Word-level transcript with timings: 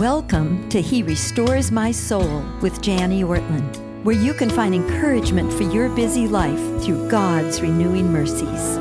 Welcome 0.00 0.66
to 0.70 0.80
He 0.80 1.02
Restores 1.02 1.70
My 1.70 1.92
Soul 1.92 2.42
with 2.62 2.82
Jani 2.86 3.22
Ortlund, 3.22 4.02
where 4.02 4.16
you 4.16 4.32
can 4.32 4.48
find 4.48 4.74
encouragement 4.74 5.52
for 5.52 5.64
your 5.64 5.90
busy 5.90 6.26
life 6.26 6.82
through 6.82 7.10
God's 7.10 7.60
renewing 7.60 8.10
mercies. 8.10 8.78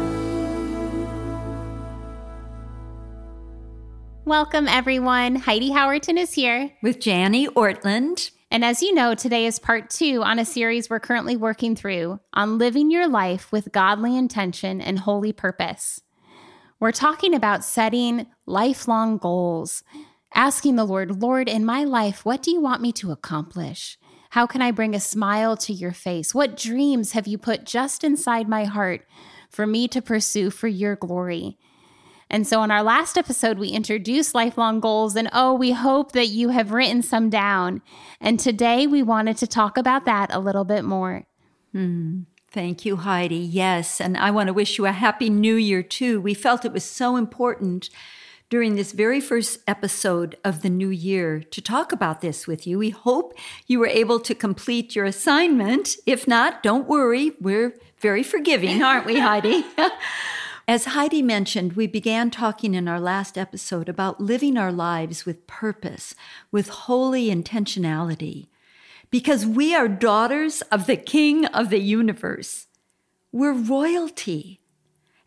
Welcome, 4.23 4.69
everyone. 4.69 5.35
Heidi 5.35 5.71
Howerton 5.71 6.17
is 6.17 6.33
here. 6.33 6.71
With 6.81 7.05
Jani 7.05 7.47
Ortlund. 7.47 8.31
And 8.49 8.63
as 8.63 8.81
you 8.81 8.93
know, 8.93 9.13
today 9.13 9.45
is 9.45 9.59
part 9.59 9.89
two 9.89 10.23
on 10.23 10.39
a 10.39 10.45
series 10.45 10.89
we're 10.89 11.01
currently 11.01 11.35
working 11.35 11.75
through 11.75 12.21
on 12.31 12.57
living 12.57 12.89
your 12.89 13.09
life 13.09 13.51
with 13.51 13.73
godly 13.73 14.15
intention 14.15 14.79
and 14.79 14.99
holy 14.99 15.33
purpose. 15.33 15.99
We're 16.79 16.93
talking 16.93 17.33
about 17.33 17.65
setting 17.65 18.27
lifelong 18.45 19.17
goals 19.17 19.83
asking 20.33 20.75
the 20.75 20.85
Lord, 20.85 21.21
Lord, 21.21 21.49
in 21.49 21.65
my 21.65 21.83
life, 21.83 22.25
what 22.25 22.41
do 22.41 22.51
you 22.51 22.61
want 22.61 22.81
me 22.81 22.91
to 22.93 23.11
accomplish? 23.11 23.97
How 24.31 24.45
can 24.45 24.61
I 24.61 24.71
bring 24.71 24.93
a 24.93 24.99
smile 24.99 25.57
to 25.57 25.73
your 25.73 25.91
face? 25.91 26.35
What 26.35 26.55
dreams 26.55 27.13
have 27.13 27.27
you 27.27 27.37
put 27.37 27.65
just 27.65 28.03
inside 28.03 28.47
my 28.47 28.65
heart 28.65 29.05
for 29.49 29.65
me 29.65 29.87
to 29.87 30.01
pursue 30.01 30.51
for 30.51 30.67
your 30.67 30.95
glory? 30.95 31.57
And 32.29 32.45
so, 32.45 32.61
in 32.61 32.69
our 32.69 32.83
last 32.83 33.17
episode, 33.17 33.57
we 33.57 33.69
introduced 33.69 34.35
lifelong 34.35 34.79
goals, 34.79 35.15
and 35.15 35.29
oh, 35.33 35.55
we 35.55 35.71
hope 35.71 36.11
that 36.11 36.27
you 36.27 36.49
have 36.49 36.71
written 36.71 37.01
some 37.01 37.31
down. 37.31 37.81
And 38.21 38.39
today, 38.39 38.85
we 38.85 39.01
wanted 39.01 39.37
to 39.37 39.47
talk 39.47 39.79
about 39.79 40.05
that 40.05 40.31
a 40.31 40.37
little 40.37 40.63
bit 40.63 40.85
more. 40.85 41.25
Hmm. 41.71 42.21
Thank 42.51 42.85
you, 42.85 42.97
Heidi. 42.97 43.35
Yes. 43.35 43.99
And 43.99 44.15
I 44.17 44.29
want 44.31 44.47
to 44.47 44.53
wish 44.53 44.77
you 44.77 44.85
a 44.85 44.91
happy 44.91 45.29
new 45.29 45.55
year, 45.55 45.81
too. 45.81 46.21
We 46.21 46.35
felt 46.35 46.65
it 46.65 46.73
was 46.73 46.83
so 46.83 47.15
important 47.15 47.89
during 48.49 48.75
this 48.75 48.91
very 48.91 49.21
first 49.21 49.59
episode 49.67 50.35
of 50.43 50.61
the 50.61 50.69
new 50.69 50.89
year 50.89 51.41
to 51.51 51.61
talk 51.61 51.91
about 51.91 52.21
this 52.21 52.47
with 52.47 52.65
you. 52.65 52.79
We 52.79 52.89
hope 52.89 53.37
you 53.67 53.79
were 53.79 53.87
able 53.87 54.19
to 54.21 54.33
complete 54.33 54.95
your 54.95 55.05
assignment. 55.05 55.97
If 56.07 56.27
not, 56.27 56.63
don't 56.63 56.87
worry. 56.87 57.33
We're 57.39 57.75
very 57.99 58.23
forgiving, 58.23 58.81
aren't 58.81 59.05
we, 59.05 59.19
Heidi? 59.19 59.65
As 60.67 60.85
Heidi 60.85 61.21
mentioned, 61.21 61.73
we 61.73 61.87
began 61.87 62.29
talking 62.29 62.73
in 62.73 62.87
our 62.87 62.99
last 62.99 63.37
episode 63.37 63.89
about 63.89 64.21
living 64.21 64.57
our 64.57 64.71
lives 64.71 65.25
with 65.25 65.47
purpose, 65.47 66.15
with 66.51 66.69
holy 66.69 67.29
intentionality, 67.29 68.47
because 69.09 69.45
we 69.45 69.73
are 69.73 69.87
daughters 69.87 70.61
of 70.71 70.85
the 70.85 70.97
King 70.97 71.45
of 71.47 71.69
the 71.69 71.79
universe. 71.79 72.67
We're 73.31 73.53
royalty, 73.53 74.59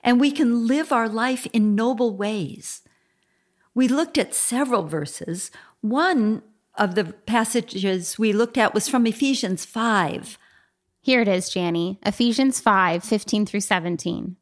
and 0.00 0.20
we 0.20 0.30
can 0.30 0.66
live 0.66 0.92
our 0.92 1.08
life 1.08 1.46
in 1.52 1.74
noble 1.74 2.16
ways. 2.16 2.82
We 3.74 3.88
looked 3.88 4.18
at 4.18 4.34
several 4.34 4.84
verses. 4.84 5.50
One 5.80 6.42
of 6.76 6.94
the 6.94 7.04
passages 7.04 8.18
we 8.18 8.32
looked 8.32 8.58
at 8.58 8.74
was 8.74 8.88
from 8.88 9.06
Ephesians 9.06 9.64
5. 9.64 10.38
Here 11.00 11.20
it 11.20 11.28
is, 11.28 11.54
Jani. 11.54 11.98
Ephesians 12.04 12.60
5 12.60 13.02
15 13.02 13.46
through 13.46 13.60
17. 13.60 14.36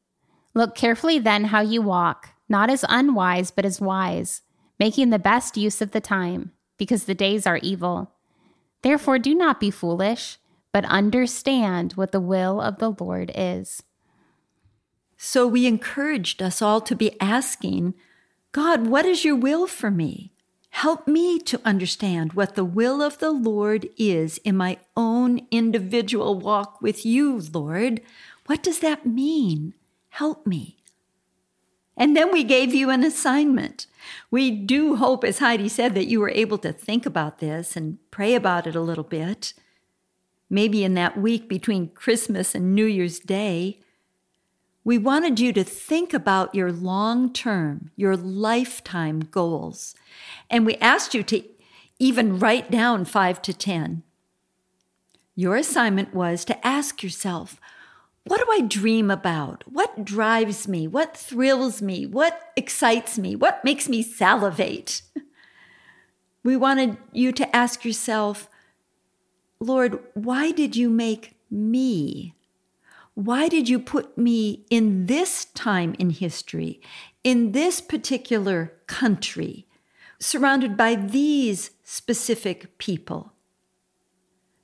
Look 0.53 0.75
carefully 0.75 1.19
then 1.19 1.45
how 1.45 1.61
you 1.61 1.81
walk, 1.81 2.31
not 2.49 2.71
as 2.71 2.85
unwise, 2.89 3.51
but 3.51 3.65
as 3.65 3.81
wise, 3.81 4.43
making 4.79 5.11
the 5.11 5.19
best 5.19 5.57
use 5.57 5.81
of 5.81 5.93
the 5.93 6.01
time, 6.01 6.53
because 6.77 7.05
the 7.05 7.15
days 7.15 7.47
are 7.47 7.59
evil. 7.59 8.13
Therefore, 8.83 9.19
do 9.19 9.35
not 9.35 9.61
be 9.61 9.71
foolish, 9.71 10.39
but 10.73 10.85
understand 10.87 11.93
what 11.93 12.13
the 12.13 12.21
will 12.21 12.61
of 12.61 12.79
the 12.79 12.91
Lord 12.91 13.31
is. 13.35 13.83
So 15.17 15.47
we 15.47 15.67
encouraged 15.67 16.43
us 16.43 16.63
all 16.63 16.81
to 16.81 16.97
be 16.97 17.21
asking, 17.21 17.95
God, 18.53 18.89
what 18.89 19.07
is 19.07 19.25
your 19.25 19.37
will 19.37 19.67
for 19.67 19.91
me? 19.91 20.33
Help 20.71 21.07
me 21.07 21.39
to 21.41 21.61
understand 21.65 22.33
what 22.33 22.55
the 22.55 22.65
will 22.65 23.03
of 23.03 23.19
the 23.19 23.31
Lord 23.31 23.89
is 23.97 24.39
in 24.39 24.57
my 24.57 24.79
own 24.97 25.47
individual 25.51 26.39
walk 26.39 26.81
with 26.81 27.05
you, 27.05 27.41
Lord. 27.53 28.01
What 28.47 28.63
does 28.63 28.81
that 28.81 29.07
mean? 29.07 29.75
Help 30.11 30.47
me. 30.47 30.79
And 31.97 32.17
then 32.17 32.33
we 32.33 32.45
gave 32.45 32.75
you 32.75 32.89
an 32.91 33.05
assignment. 33.05 33.87
We 34.31 34.51
do 34.51 34.97
hope, 34.97 35.23
as 35.23 35.39
Heidi 35.39 35.69
said, 35.69 35.95
that 35.95 36.07
you 36.07 36.19
were 36.19 36.31
able 36.31 36.59
to 36.59 36.73
think 36.73 37.05
about 37.05 37.39
this 37.39 37.77
and 37.77 37.99
pray 38.11 38.35
about 38.35 38.67
it 38.67 38.75
a 38.75 38.81
little 38.81 39.05
bit. 39.05 39.53
Maybe 40.49 40.83
in 40.83 40.95
that 40.95 41.19
week 41.19 41.49
between 41.49 41.91
Christmas 41.91 42.55
and 42.55 42.75
New 42.75 42.87
Year's 42.87 43.21
Day, 43.21 43.81
we 44.85 44.97
wanted 44.99 45.39
you 45.39 45.53
to 45.53 45.65
think 45.65 46.15
about 46.15 46.55
your 46.55 46.73
long 46.73 47.33
term, 47.33 47.91
your 47.97 48.17
lifetime 48.17 49.21
goals. 49.21 49.95
And 50.49 50.65
we 50.65 50.77
asked 50.77 51.15
you 51.15 51.23
to 51.25 51.43
even 51.99 52.39
write 52.39 52.71
down 52.71 53.05
five 53.05 53.43
to 53.43 53.53
10. 53.53 54.03
Your 55.37 55.57
assignment 55.57 56.15
was 56.15 56.45
to 56.47 56.67
ask 56.67 57.03
yourself, 57.03 57.61
what 58.25 58.39
do 58.39 58.47
I 58.51 58.61
dream 58.61 59.11
about? 59.11 59.65
What 59.67 60.05
drives 60.05 60.69
me? 60.69 60.87
What 60.87 61.17
thrills 61.17 61.81
me? 61.81 62.07
What 62.07 62.53
excites 62.57 63.19
me? 63.19 63.35
What 63.35 63.65
makes 63.65 63.89
me 63.89 64.03
salivate? 64.03 65.03
We 66.43 66.57
wanted 66.57 66.97
you 67.13 67.33
to 67.33 67.55
ask 67.55 67.85
yourself, 67.85 68.49
Lord, 69.61 69.99
why 70.15 70.53
did 70.53 70.75
you 70.75 70.89
make 70.89 71.37
me? 71.51 72.35
Why 73.21 73.49
did 73.49 73.69
you 73.69 73.79
put 73.79 74.17
me 74.17 74.65
in 74.71 75.05
this 75.05 75.45
time 75.45 75.95
in 75.99 76.09
history, 76.09 76.81
in 77.23 77.53
this 77.53 77.83
particular 77.83 78.73
country, 78.87 79.67
surrounded 80.19 80.75
by 80.75 80.95
these 80.95 81.73
specific 81.85 82.79
people? 82.79 83.35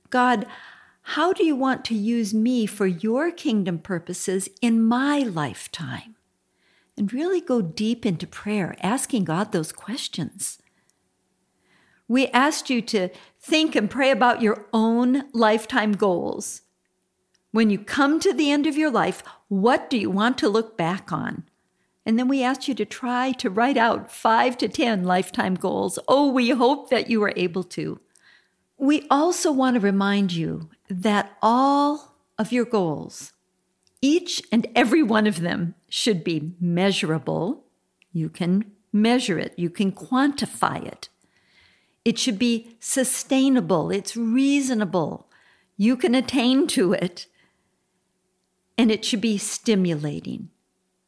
God, 0.09 0.47
how 1.03 1.33
do 1.33 1.45
you 1.45 1.55
want 1.55 1.85
to 1.85 1.93
use 1.93 2.33
me 2.33 2.65
for 2.65 2.87
your 2.87 3.29
kingdom 3.29 3.77
purposes 3.77 4.49
in 4.59 4.83
my 4.83 5.19
lifetime? 5.19 6.15
And 6.97 7.13
really 7.13 7.41
go 7.41 7.61
deep 7.61 8.07
into 8.07 8.25
prayer, 8.25 8.75
asking 8.81 9.25
God 9.25 9.51
those 9.51 9.71
questions. 9.71 10.57
We 12.07 12.25
asked 12.29 12.71
you 12.71 12.81
to 12.81 13.09
think 13.39 13.75
and 13.75 13.87
pray 13.87 14.09
about 14.09 14.41
your 14.41 14.65
own 14.73 15.25
lifetime 15.31 15.91
goals 15.91 16.63
when 17.57 17.71
you 17.71 17.79
come 17.79 18.19
to 18.19 18.33
the 18.33 18.51
end 18.51 18.67
of 18.67 18.77
your 18.77 18.91
life, 18.91 19.23
what 19.47 19.89
do 19.89 19.97
you 19.97 20.11
want 20.11 20.37
to 20.37 20.47
look 20.47 20.77
back 20.77 21.11
on? 21.11 21.43
And 22.05 22.19
then 22.19 22.27
we 22.27 22.43
asked 22.43 22.67
you 22.67 22.75
to 22.75 22.85
try 22.85 23.31
to 23.31 23.49
write 23.49 23.77
out 23.77 24.11
five 24.11 24.59
to 24.59 24.67
10 24.67 25.05
lifetime 25.05 25.55
goals. 25.55 25.97
Oh, 26.07 26.31
we 26.31 26.51
hope 26.51 26.91
that 26.91 27.09
you 27.09 27.23
are 27.23 27.33
able 27.35 27.63
to. 27.63 27.99
We 28.77 29.07
also 29.09 29.51
want 29.51 29.73
to 29.73 29.79
remind 29.79 30.33
you 30.33 30.69
that 30.87 31.35
all 31.41 32.13
of 32.37 32.51
your 32.51 32.63
goals, 32.63 33.33
each 34.03 34.43
and 34.51 34.67
every 34.75 35.01
one 35.01 35.25
of 35.25 35.41
them, 35.41 35.73
should 35.89 36.23
be 36.23 36.53
measurable. 36.59 37.65
You 38.13 38.29
can 38.29 38.71
measure 38.93 39.39
it, 39.39 39.57
you 39.57 39.71
can 39.71 39.91
quantify 39.93 40.85
it. 40.85 41.09
It 42.05 42.19
should 42.19 42.37
be 42.37 42.77
sustainable, 42.79 43.89
it's 43.89 44.15
reasonable. 44.15 45.27
You 45.75 45.97
can 45.97 46.13
attain 46.13 46.67
to 46.67 46.93
it 46.93 47.25
and 48.77 48.91
it 48.91 49.03
should 49.03 49.21
be 49.21 49.37
stimulating. 49.37 50.49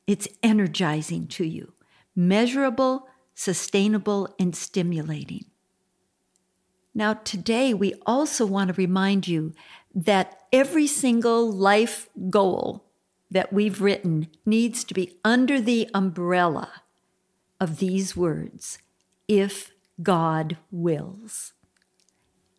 It's 0.07 0.27
energizing 0.41 1.27
to 1.27 1.45
you, 1.45 1.73
measurable, 2.15 3.07
sustainable, 3.35 4.33
and 4.39 4.55
stimulating. 4.55 5.45
Now, 6.95 7.13
today, 7.13 7.73
we 7.73 7.93
also 8.05 8.45
want 8.45 8.69
to 8.69 8.73
remind 8.73 9.27
you 9.27 9.53
that 9.93 10.41
every 10.51 10.87
single 10.87 11.51
life 11.51 12.09
goal 12.29 12.85
that 13.31 13.53
we've 13.53 13.81
written 13.81 14.27
needs 14.45 14.83
to 14.83 14.93
be 14.93 15.17
under 15.23 15.61
the 15.61 15.89
umbrella 15.93 16.81
of 17.59 17.77
these 17.77 18.15
words 18.15 18.79
if 19.27 19.71
God 20.01 20.57
wills. 20.71 21.53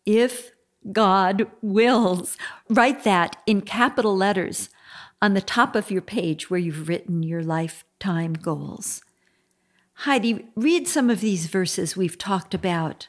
If 0.05 0.51
God 0.91 1.47
wills. 1.61 2.37
Write 2.69 3.03
that 3.03 3.35
in 3.45 3.61
capital 3.61 4.15
letters 4.15 4.69
on 5.21 5.33
the 5.33 5.41
top 5.41 5.75
of 5.75 5.91
your 5.91 6.01
page 6.01 6.49
where 6.49 6.59
you've 6.59 6.87
written 6.87 7.23
your 7.23 7.43
lifetime 7.43 8.33
goals. 8.33 9.01
Heidi, 9.93 10.47
read 10.55 10.87
some 10.87 11.09
of 11.09 11.21
these 11.21 11.45
verses 11.45 11.95
we've 11.95 12.17
talked 12.17 12.53
about 12.53 13.07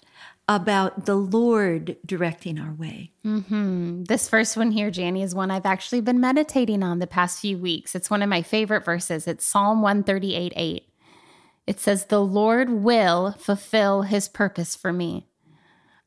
about 0.49 1.07
the 1.07 1.15
Lord 1.15 1.97
directing 2.05 2.59
our 2.59 2.73
way. 2.73 3.13
Mm-hmm. 3.25 4.05
This 4.05 4.29
first 4.29 4.57
one 4.57 4.73
here, 4.73 4.89
Jani, 4.89 5.23
is 5.23 5.35
one 5.35 5.51
I've 5.51 5.65
actually 5.65 6.01
been 6.01 6.21
meditating 6.21 6.83
on 6.83 6.99
the 6.99 7.07
past 7.07 7.41
few 7.41 7.57
weeks. 7.57 7.95
It's 7.95 8.11
one 8.11 8.23
of 8.23 8.29
my 8.29 8.43
favorite 8.43 8.85
verses. 8.85 9.27
It's 9.27 9.47
Psalm 9.47 9.81
138 9.83 10.53
8. 10.55 10.89
It 11.67 11.81
says, 11.81 12.07
The 12.07 12.21
Lord 12.21 12.71
will 12.71 13.33
fulfill 13.39 14.03
his 14.03 14.29
purpose 14.29 14.75
for 14.75 14.93
me. 14.93 15.29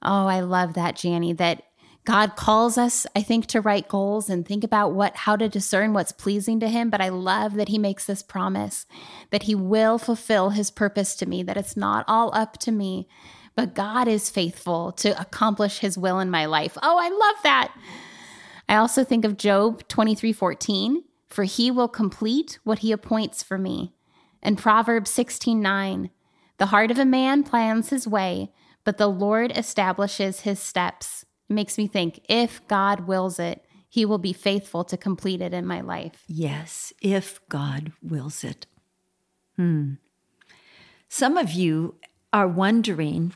Oh, 0.01 0.27
I 0.27 0.41
love 0.41 0.73
that, 0.73 1.01
Jani, 1.03 1.33
that 1.33 1.63
God 2.05 2.35
calls 2.35 2.77
us, 2.77 3.07
I 3.15 3.23
think, 3.23 3.47
to 3.47 3.61
write 3.61 3.87
goals 3.87 4.29
and 4.29 4.45
think 4.45 4.63
about 4.63 4.93
what 4.93 5.15
how 5.15 5.35
to 5.35 5.49
discern 5.49 5.93
what's 5.93 6.11
pleasing 6.11 6.59
to 6.59 6.69
him, 6.69 6.91
but 6.91 7.01
I 7.01 7.09
love 7.09 7.55
that 7.55 7.69
he 7.69 7.79
makes 7.79 8.05
this 8.05 8.21
promise 8.21 8.85
that 9.31 9.43
he 9.43 9.55
will 9.55 9.97
fulfill 9.97 10.51
his 10.51 10.69
purpose 10.69 11.15
to 11.17 11.25
me, 11.25 11.41
that 11.43 11.57
it's 11.57 11.75
not 11.75 12.05
all 12.07 12.33
up 12.35 12.57
to 12.59 12.71
me, 12.71 13.07
but 13.55 13.73
God 13.73 14.07
is 14.07 14.29
faithful 14.29 14.91
to 14.93 15.19
accomplish 15.19 15.79
his 15.79 15.97
will 15.97 16.19
in 16.19 16.29
my 16.29 16.45
life. 16.45 16.77
Oh, 16.83 16.97
I 16.99 17.09
love 17.09 17.43
that. 17.43 17.75
I 18.69 18.75
also 18.75 19.03
think 19.03 19.25
of 19.25 19.37
Job 19.37 19.87
23 19.87 20.31
14, 20.31 21.03
for 21.27 21.43
he 21.43 21.71
will 21.71 21.87
complete 21.87 22.59
what 22.63 22.79
he 22.79 22.91
appoints 22.91 23.41
for 23.41 23.57
me. 23.57 23.93
And 24.43 24.59
Proverbs 24.59 25.09
16 25.09 25.59
9, 25.59 26.11
the 26.59 26.67
heart 26.67 26.91
of 26.91 26.99
a 26.99 27.05
man 27.05 27.43
plans 27.43 27.89
his 27.89 28.07
way, 28.07 28.51
but 28.83 28.99
the 28.99 29.07
Lord 29.07 29.51
establishes 29.57 30.41
his 30.41 30.59
steps. 30.59 31.25
Makes 31.47 31.77
me 31.77 31.87
think 31.87 32.21
if 32.27 32.65
God 32.67 33.01
wills 33.07 33.39
it, 33.39 33.63
he 33.87 34.05
will 34.05 34.17
be 34.17 34.33
faithful 34.33 34.83
to 34.83 34.97
complete 34.97 35.41
it 35.41 35.53
in 35.53 35.65
my 35.65 35.81
life. 35.81 36.23
Yes, 36.27 36.91
if 37.01 37.39
God 37.47 37.93
wills 38.01 38.43
it. 38.43 38.65
Hmm. 39.55 39.93
Some 41.07 41.37
of 41.37 41.51
you 41.51 41.95
are 42.33 42.47
wondering 42.47 43.33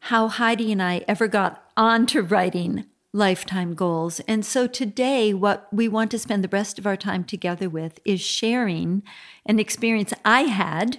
how 0.00 0.28
Heidi 0.28 0.70
and 0.70 0.82
I 0.82 1.04
ever 1.08 1.26
got 1.26 1.64
on 1.76 2.06
to 2.06 2.22
writing 2.22 2.84
lifetime 3.12 3.74
goals. 3.74 4.20
And 4.28 4.44
so 4.44 4.66
today, 4.66 5.34
what 5.34 5.66
we 5.72 5.88
want 5.88 6.10
to 6.12 6.18
spend 6.18 6.44
the 6.44 6.48
rest 6.48 6.78
of 6.78 6.86
our 6.86 6.96
time 6.96 7.24
together 7.24 7.68
with 7.68 7.98
is 8.04 8.20
sharing 8.20 9.02
an 9.44 9.58
experience 9.58 10.12
I 10.24 10.42
had 10.42 10.98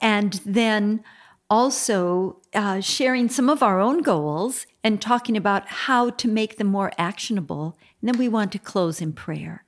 and 0.00 0.40
then 0.44 1.04
also 1.52 2.40
uh, 2.54 2.80
sharing 2.80 3.28
some 3.28 3.50
of 3.50 3.62
our 3.62 3.78
own 3.78 4.00
goals 4.00 4.66
and 4.82 5.02
talking 5.02 5.36
about 5.36 5.68
how 5.68 6.08
to 6.08 6.26
make 6.26 6.56
them 6.56 6.66
more 6.66 6.90
actionable. 6.96 7.76
And 8.00 8.08
then 8.08 8.18
we 8.18 8.26
want 8.26 8.52
to 8.52 8.58
close 8.58 9.02
in 9.02 9.12
prayer. 9.12 9.62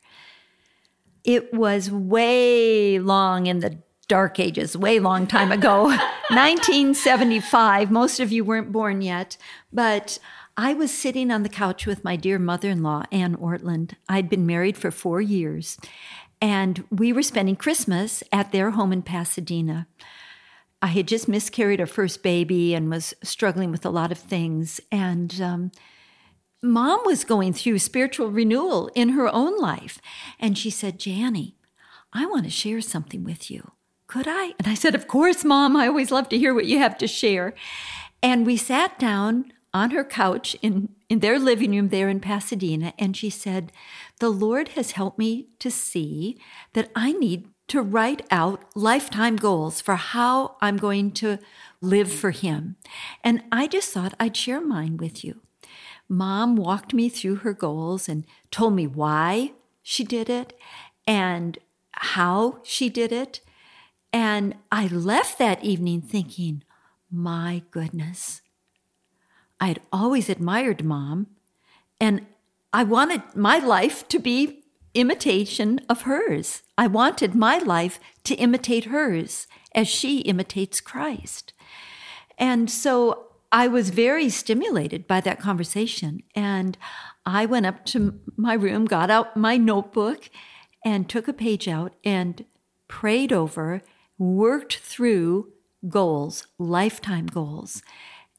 It 1.24 1.52
was 1.52 1.90
way 1.90 2.98
long 2.98 3.46
in 3.46 3.58
the 3.58 3.76
dark 4.08 4.40
ages, 4.40 4.74
way 4.74 4.98
long 4.98 5.26
time 5.26 5.52
ago, 5.52 5.84
1975. 6.30 7.90
Most 7.90 8.18
of 8.18 8.32
you 8.32 8.44
weren't 8.44 8.72
born 8.72 9.02
yet, 9.02 9.36
but 9.70 10.18
I 10.56 10.72
was 10.72 10.90
sitting 10.90 11.30
on 11.30 11.42
the 11.42 11.50
couch 11.50 11.84
with 11.84 12.02
my 12.02 12.16
dear 12.16 12.38
mother 12.38 12.70
in 12.70 12.82
law, 12.82 13.02
Anne 13.12 13.36
Ortlund. 13.36 13.92
I'd 14.08 14.30
been 14.30 14.46
married 14.46 14.78
for 14.78 14.90
four 14.90 15.20
years, 15.20 15.76
and 16.40 16.82
we 16.90 17.12
were 17.12 17.22
spending 17.22 17.56
Christmas 17.56 18.22
at 18.32 18.52
their 18.52 18.70
home 18.70 18.90
in 18.90 19.02
Pasadena. 19.02 19.86
I 20.84 20.88
had 20.88 21.08
just 21.08 21.26
miscarried 21.26 21.80
our 21.80 21.86
first 21.86 22.22
baby 22.22 22.74
and 22.74 22.88
was 22.88 23.12
struggling 23.24 23.72
with 23.72 23.84
a 23.84 23.90
lot 23.90 24.12
of 24.12 24.18
things. 24.18 24.80
And 24.92 25.40
um, 25.40 25.72
mom 26.62 27.00
was 27.04 27.24
going 27.24 27.54
through 27.54 27.80
spiritual 27.80 28.28
renewal 28.30 28.88
in 28.94 29.08
her 29.10 29.28
own 29.28 29.58
life. 29.58 30.00
And 30.38 30.56
she 30.56 30.70
said, 30.70 31.04
Jani, 31.04 31.56
I 32.12 32.26
want 32.26 32.44
to 32.44 32.50
share 32.50 32.80
something 32.80 33.24
with 33.24 33.50
you 33.50 33.72
could 34.06 34.26
I? 34.28 34.54
And 34.58 34.68
I 34.68 34.74
said, 34.74 34.94
Of 34.94 35.08
course, 35.08 35.44
Mom. 35.44 35.76
I 35.76 35.88
always 35.88 36.12
love 36.12 36.28
to 36.28 36.38
hear 36.38 36.54
what 36.54 36.66
you 36.66 36.78
have 36.78 36.96
to 36.98 37.08
share. 37.08 37.54
And 38.22 38.46
we 38.46 38.56
sat 38.56 38.98
down 38.98 39.52
on 39.72 39.90
her 39.90 40.04
couch 40.04 40.54
in, 40.62 40.90
in 41.08 41.18
their 41.18 41.38
living 41.38 41.72
room 41.72 41.88
there 41.88 42.08
in 42.08 42.20
Pasadena, 42.20 42.94
and 42.96 43.16
she 43.16 43.28
said, 43.28 43.72
The 44.20 44.28
Lord 44.28 44.68
has 44.68 44.92
helped 44.92 45.18
me 45.18 45.48
to 45.58 45.70
see 45.70 46.38
that 46.74 46.90
I 46.94 47.12
need 47.12 47.48
to 47.68 47.80
write 47.80 48.26
out 48.30 48.64
lifetime 48.74 49.36
goals 49.36 49.80
for 49.80 49.96
how 49.96 50.56
I'm 50.60 50.76
going 50.76 51.12
to 51.12 51.38
live 51.80 52.12
for 52.12 52.30
Him. 52.30 52.76
And 53.22 53.42
I 53.50 53.66
just 53.66 53.92
thought 53.92 54.14
I'd 54.20 54.36
share 54.36 54.60
mine 54.60 54.96
with 54.96 55.24
you. 55.24 55.40
Mom 56.08 56.56
walked 56.56 56.92
me 56.92 57.08
through 57.08 57.36
her 57.36 57.54
goals 57.54 58.08
and 58.08 58.26
told 58.50 58.74
me 58.74 58.86
why 58.86 59.52
she 59.82 60.04
did 60.04 60.28
it 60.28 60.52
and 61.06 61.58
how 61.92 62.58
she 62.62 62.88
did 62.88 63.12
it 63.12 63.40
and 64.14 64.54
I 64.70 64.86
left 64.86 65.38
that 65.38 65.64
evening 65.64 66.00
thinking, 66.00 66.62
my 67.10 67.64
goodness, 67.72 68.42
I'd 69.58 69.80
always 69.92 70.28
admired 70.28 70.84
mom, 70.84 71.26
and 72.00 72.24
I 72.72 72.84
wanted 72.84 73.22
my 73.34 73.58
life 73.58 74.06
to 74.06 74.20
be 74.20 74.62
imitation 74.94 75.80
of 75.88 76.02
hers. 76.02 76.62
I 76.78 76.86
wanted 76.86 77.34
my 77.34 77.58
life 77.58 77.98
to 78.24 78.34
imitate 78.36 78.86
hers 78.86 79.46
as 79.74 79.88
she 79.88 80.20
imitates 80.20 80.80
Christ. 80.80 81.52
And 82.38 82.70
so 82.70 83.26
I 83.52 83.68
was 83.68 83.90
very 83.90 84.28
stimulated 84.28 85.06
by 85.06 85.20
that 85.22 85.40
conversation. 85.40 86.22
And 86.34 86.76
I 87.26 87.46
went 87.46 87.66
up 87.66 87.84
to 87.86 88.20
my 88.36 88.54
room, 88.54 88.84
got 88.84 89.10
out 89.10 89.36
my 89.36 89.56
notebook, 89.56 90.28
and 90.84 91.08
took 91.08 91.28
a 91.28 91.32
page 91.32 91.68
out 91.68 91.94
and 92.04 92.44
prayed 92.88 93.32
over 93.32 93.82
worked 94.18 94.76
through 94.78 95.52
goals, 95.88 96.46
lifetime 96.58 97.26
goals. 97.26 97.82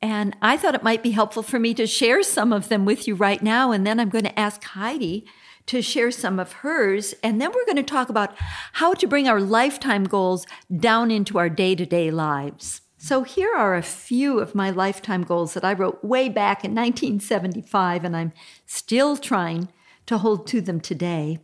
And 0.02 0.36
I 0.42 0.58
thought 0.58 0.76
it 0.76 0.84
might 0.84 1.04
be 1.04 1.12
helpful 1.12 1.44
for 1.44 1.60
me 1.60 1.74
to 1.76 1.88
share 1.88 2.22
some 2.24 2.54
of 2.54 2.70
them 2.70 2.86
with 2.86 3.08
you 3.08 3.16
right 3.16 3.42
now. 3.42 3.72
And 3.72 3.86
then 3.86 4.00
I'm 4.00 4.10
going 4.10 4.26
to 4.26 4.40
ask 4.40 4.64
Heidi 4.64 5.26
to 5.68 5.82
share 5.82 6.12
some 6.12 6.40
of 6.40 6.54
hers. 6.54 7.14
And 7.24 7.42
then 7.42 7.52
we're 7.54 7.66
going 7.66 7.76
to 7.78 7.84
talk 7.84 8.10
about 8.10 8.36
how 8.74 8.94
to 8.94 9.08
bring 9.08 9.28
our 9.28 9.42
lifetime 9.42 10.04
goals 10.06 10.46
down 10.76 11.12
into 11.12 11.38
our 11.38 11.50
day 11.50 11.76
to 11.76 11.86
day 11.86 12.12
lives. 12.12 12.82
So 12.98 13.22
here 13.22 13.54
are 13.56 13.76
a 13.76 13.84
few 13.84 14.40
of 14.40 14.56
my 14.56 14.72
lifetime 14.72 15.22
goals 15.22 15.54
that 15.54 15.64
I 15.64 15.74
wrote 15.74 16.04
way 16.04 16.28
back 16.28 16.66
in 16.66 16.72
1975, 16.72 18.04
and 18.04 18.18
I'm 18.18 18.34
still 18.66 19.16
trying 19.16 19.70
to 20.08 20.18
hold 20.18 20.48
to 20.48 20.60
them 20.60 20.80
today. 20.80 21.38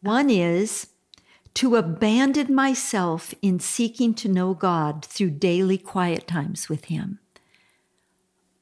One 0.00 0.30
is 0.30 0.86
to 1.52 1.76
abandon 1.76 2.54
myself 2.54 3.34
in 3.42 3.60
seeking 3.60 4.14
to 4.14 4.28
know 4.28 4.54
God 4.54 5.04
through 5.04 5.32
daily 5.32 5.76
quiet 5.76 6.26
times 6.26 6.70
with 6.70 6.86
Him. 6.86 7.18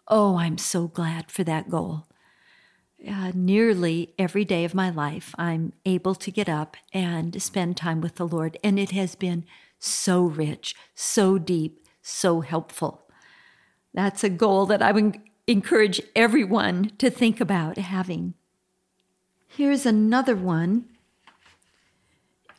Oh, 0.08 0.38
I'm 0.38 0.58
so 0.58 0.88
glad 0.88 1.31
for 1.31 1.44
that 1.44 1.70
goal. 1.70 2.07
Uh, 3.06 3.30
nearly 3.32 4.12
every 4.18 4.44
day 4.44 4.64
of 4.64 4.74
my 4.74 4.90
life, 4.90 5.32
I'm 5.38 5.72
able 5.86 6.16
to 6.16 6.30
get 6.32 6.48
up 6.48 6.76
and 6.92 7.40
spend 7.40 7.76
time 7.76 8.00
with 8.00 8.16
the 8.16 8.26
Lord, 8.26 8.58
and 8.64 8.78
it 8.78 8.90
has 8.90 9.14
been 9.14 9.44
so 9.78 10.24
rich, 10.24 10.74
so 10.96 11.38
deep, 11.38 11.86
so 12.02 12.40
helpful. 12.40 13.02
That's 13.94 14.24
a 14.24 14.28
goal 14.28 14.66
that 14.66 14.82
I 14.82 14.90
would 14.90 15.20
encourage 15.46 16.00
everyone 16.16 16.90
to 16.98 17.08
think 17.08 17.40
about 17.40 17.78
having. 17.78 18.34
Here's 19.46 19.86
another 19.86 20.34
one 20.34 20.86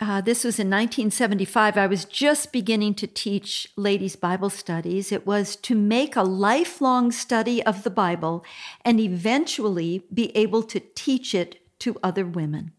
uh, 0.01 0.21
this 0.21 0.45
was 0.45 0.59
in 0.59 0.67
1975. 0.67 1.77
I 1.77 1.87
was 1.87 2.05
just 2.05 2.53
beginning 2.53 2.93
to 2.95 3.07
teach 3.07 3.67
ladies' 3.75 4.15
Bible 4.15 4.49
studies. 4.49 5.11
It 5.11 5.27
was 5.27 5.57
to 5.57 5.75
make 5.75 6.15
a 6.15 6.23
lifelong 6.23 7.11
study 7.11 7.61
of 7.63 7.83
the 7.83 7.89
Bible 7.89 8.45
and 8.85 8.99
eventually 8.99 10.05
be 10.13 10.35
able 10.37 10.63
to 10.63 10.79
teach 10.79 11.35
it 11.35 11.61
to 11.79 11.97
other 12.01 12.25
women. 12.25 12.71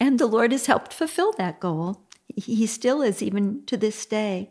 And 0.00 0.18
the 0.18 0.26
Lord 0.26 0.50
has 0.50 0.66
helped 0.66 0.92
fulfill 0.92 1.32
that 1.32 1.60
goal. 1.60 2.02
He 2.26 2.66
still 2.66 3.00
is, 3.00 3.22
even 3.22 3.64
to 3.66 3.76
this 3.76 4.04
day. 4.04 4.50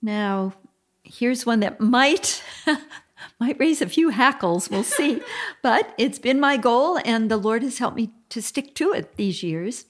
Now, 0.00 0.54
here's 1.02 1.44
one 1.44 1.60
that 1.60 1.80
might. 1.80 2.42
might 3.40 3.58
raise 3.58 3.82
a 3.82 3.86
few 3.86 4.10
hackles, 4.10 4.70
we'll 4.70 4.84
see. 4.84 5.20
but 5.62 5.94
it's 5.98 6.18
been 6.18 6.40
my 6.40 6.56
goal, 6.56 6.98
and 7.04 7.30
the 7.30 7.36
Lord 7.36 7.62
has 7.62 7.78
helped 7.78 7.96
me 7.96 8.12
to 8.30 8.42
stick 8.42 8.74
to 8.76 8.92
it 8.92 9.16
these 9.16 9.42
years 9.42 9.86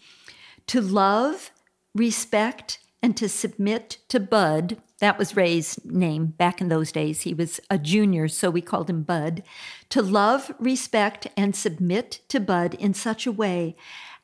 to 0.66 0.80
love, 0.80 1.50
respect, 1.94 2.78
and 3.02 3.16
to 3.18 3.28
submit 3.28 3.98
to 4.08 4.18
Bud. 4.18 4.78
That 5.00 5.18
was 5.18 5.36
Ray's 5.36 5.78
name 5.84 6.26
back 6.26 6.60
in 6.60 6.68
those 6.68 6.90
days. 6.90 7.22
He 7.22 7.34
was 7.34 7.60
a 7.68 7.76
junior, 7.76 8.28
so 8.28 8.48
we 8.48 8.62
called 8.62 8.88
him 8.88 9.02
Bud. 9.02 9.42
To 9.90 10.00
love, 10.00 10.54
respect, 10.58 11.26
and 11.36 11.54
submit 11.54 12.20
to 12.28 12.40
Bud 12.40 12.74
in 12.74 12.94
such 12.94 13.26
a 13.26 13.32
way 13.32 13.76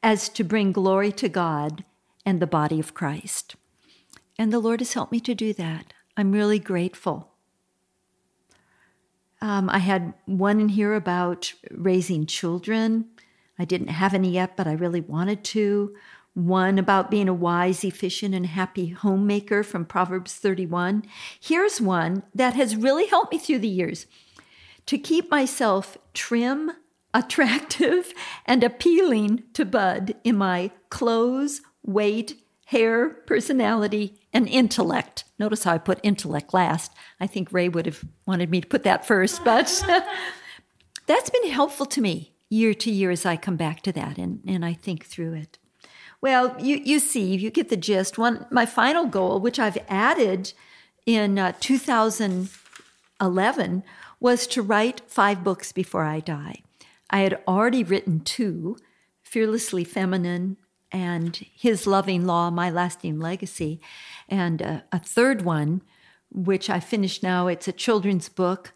as 0.02 0.31
to 0.31 0.45
bring 0.45 0.73
glory 0.73 1.12
to 1.12 1.29
God 1.29 1.85
and 2.25 2.40
the 2.40 2.47
body 2.47 2.81
of 2.81 2.95
Christ. 2.95 3.57
And 4.38 4.50
the 4.50 4.59
Lord 4.59 4.81
has 4.81 4.95
helped 4.95 5.12
me 5.12 5.21
to 5.21 5.35
do 5.35 5.52
that. 5.52 5.93
I'm 6.17 6.33
really 6.33 6.59
grateful. 6.59 7.33
Um, 9.42 9.70
I 9.70 9.78
had 9.78 10.14
one 10.26 10.61
in 10.61 10.68
here 10.68 10.94
about 10.94 11.52
raising 11.70 12.26
children. 12.26 13.06
I 13.59 13.64
didn't 13.64 13.88
have 13.88 14.14
any 14.14 14.30
yet, 14.30 14.56
but 14.56 14.66
I 14.66 14.73
really 14.73 15.00
wanted 15.00 15.44
to 15.44 15.94
one 16.35 16.78
about 16.78 17.11
being 17.11 17.28
a 17.28 17.35
wise, 17.35 17.85
efficient, 17.85 18.35
and 18.35 18.47
happy 18.47 18.88
homemaker 18.88 19.62
from 19.62 19.85
Proverbs 19.85 20.35
31. 20.35 21.04
Here's 21.40 21.80
one 21.80 22.23
that 22.35 22.54
has 22.54 22.76
really 22.76 23.06
helped 23.06 23.32
me 23.32 23.38
through 23.38 23.59
the 23.61 23.68
years 23.68 24.06
to 24.87 24.99
keep 24.99 25.30
myself 25.30 25.99
trim, 26.14 26.73
attractive, 27.14 28.12
and 28.47 28.62
appealing 28.62 29.42
to 29.54 29.64
Bud 29.64 30.14
in 30.23 30.37
my 30.37 30.70
clothes, 30.88 31.61
weight, 31.85 32.40
hair, 32.71 33.11
personality, 33.27 34.15
and 34.33 34.49
intellect. 34.49 35.25
Notice 35.41 35.65
how 35.65 35.75
I 35.75 35.79
put 35.79 35.99
intellect 36.05 36.55
last. 36.55 36.93
I 37.19 37.27
think 37.27 37.53
Ray 37.53 37.69
would 37.69 37.87
have 37.87 38.05
wanted 38.27 38.49
me 38.49 38.61
to 38.61 38.69
put 38.69 38.85
that 38.85 39.05
first, 39.05 39.45
but 39.45 39.67
that's 41.07 41.31
been 41.31 41.50
helpful 41.50 41.87
to 41.87 42.00
me 42.00 42.33
year 42.49 42.73
to 42.75 42.93
year 42.93 43.11
as 43.11 43.27
I 43.27 43.37
come 43.37 43.57
back 43.57 43.83
to 43.83 43.91
that 43.93 44.19
and, 44.19 44.41
and 44.47 44.65
I 44.65 44.75
think 44.75 45.05
through 45.05 45.35
it. 45.35 45.59
Well, 46.21 46.55
you, 46.61 46.77
you 46.77 47.00
see, 47.00 47.35
you 47.35 47.50
get 47.50 47.71
the 47.71 47.77
gist. 47.77 48.19
One, 48.19 48.47
my 48.53 48.67
final 48.67 49.07
goal, 49.07 49.41
which 49.41 49.59
I've 49.59 49.79
added 49.89 50.53
in 51.07 51.41
uh, 51.41 51.55
2011 51.59 53.83
was 54.21 54.47
to 54.47 54.62
write 54.62 55.00
five 55.09 55.43
books 55.43 55.73
before 55.73 56.05
I 56.05 56.21
die. 56.21 56.62
I 57.11 57.23
had 57.23 57.43
already 57.49 57.83
written 57.83 58.21
two 58.21 58.77
Fearlessly 59.25 59.83
Feminine 59.83 60.57
and 60.92 61.37
His 61.54 61.87
Loving 61.87 62.26
Law, 62.26 62.50
My 62.50 62.70
Lasting 62.70 63.18
Legacy, 63.18 63.80
and 64.28 64.62
uh, 64.62 64.80
a 64.92 64.99
third 64.99 65.42
one, 65.42 65.82
which 66.30 66.68
I 66.70 66.80
finished 66.80 67.23
now. 67.23 67.47
It's 67.47 67.68
a 67.68 67.73
children's 67.73 68.28
book 68.28 68.73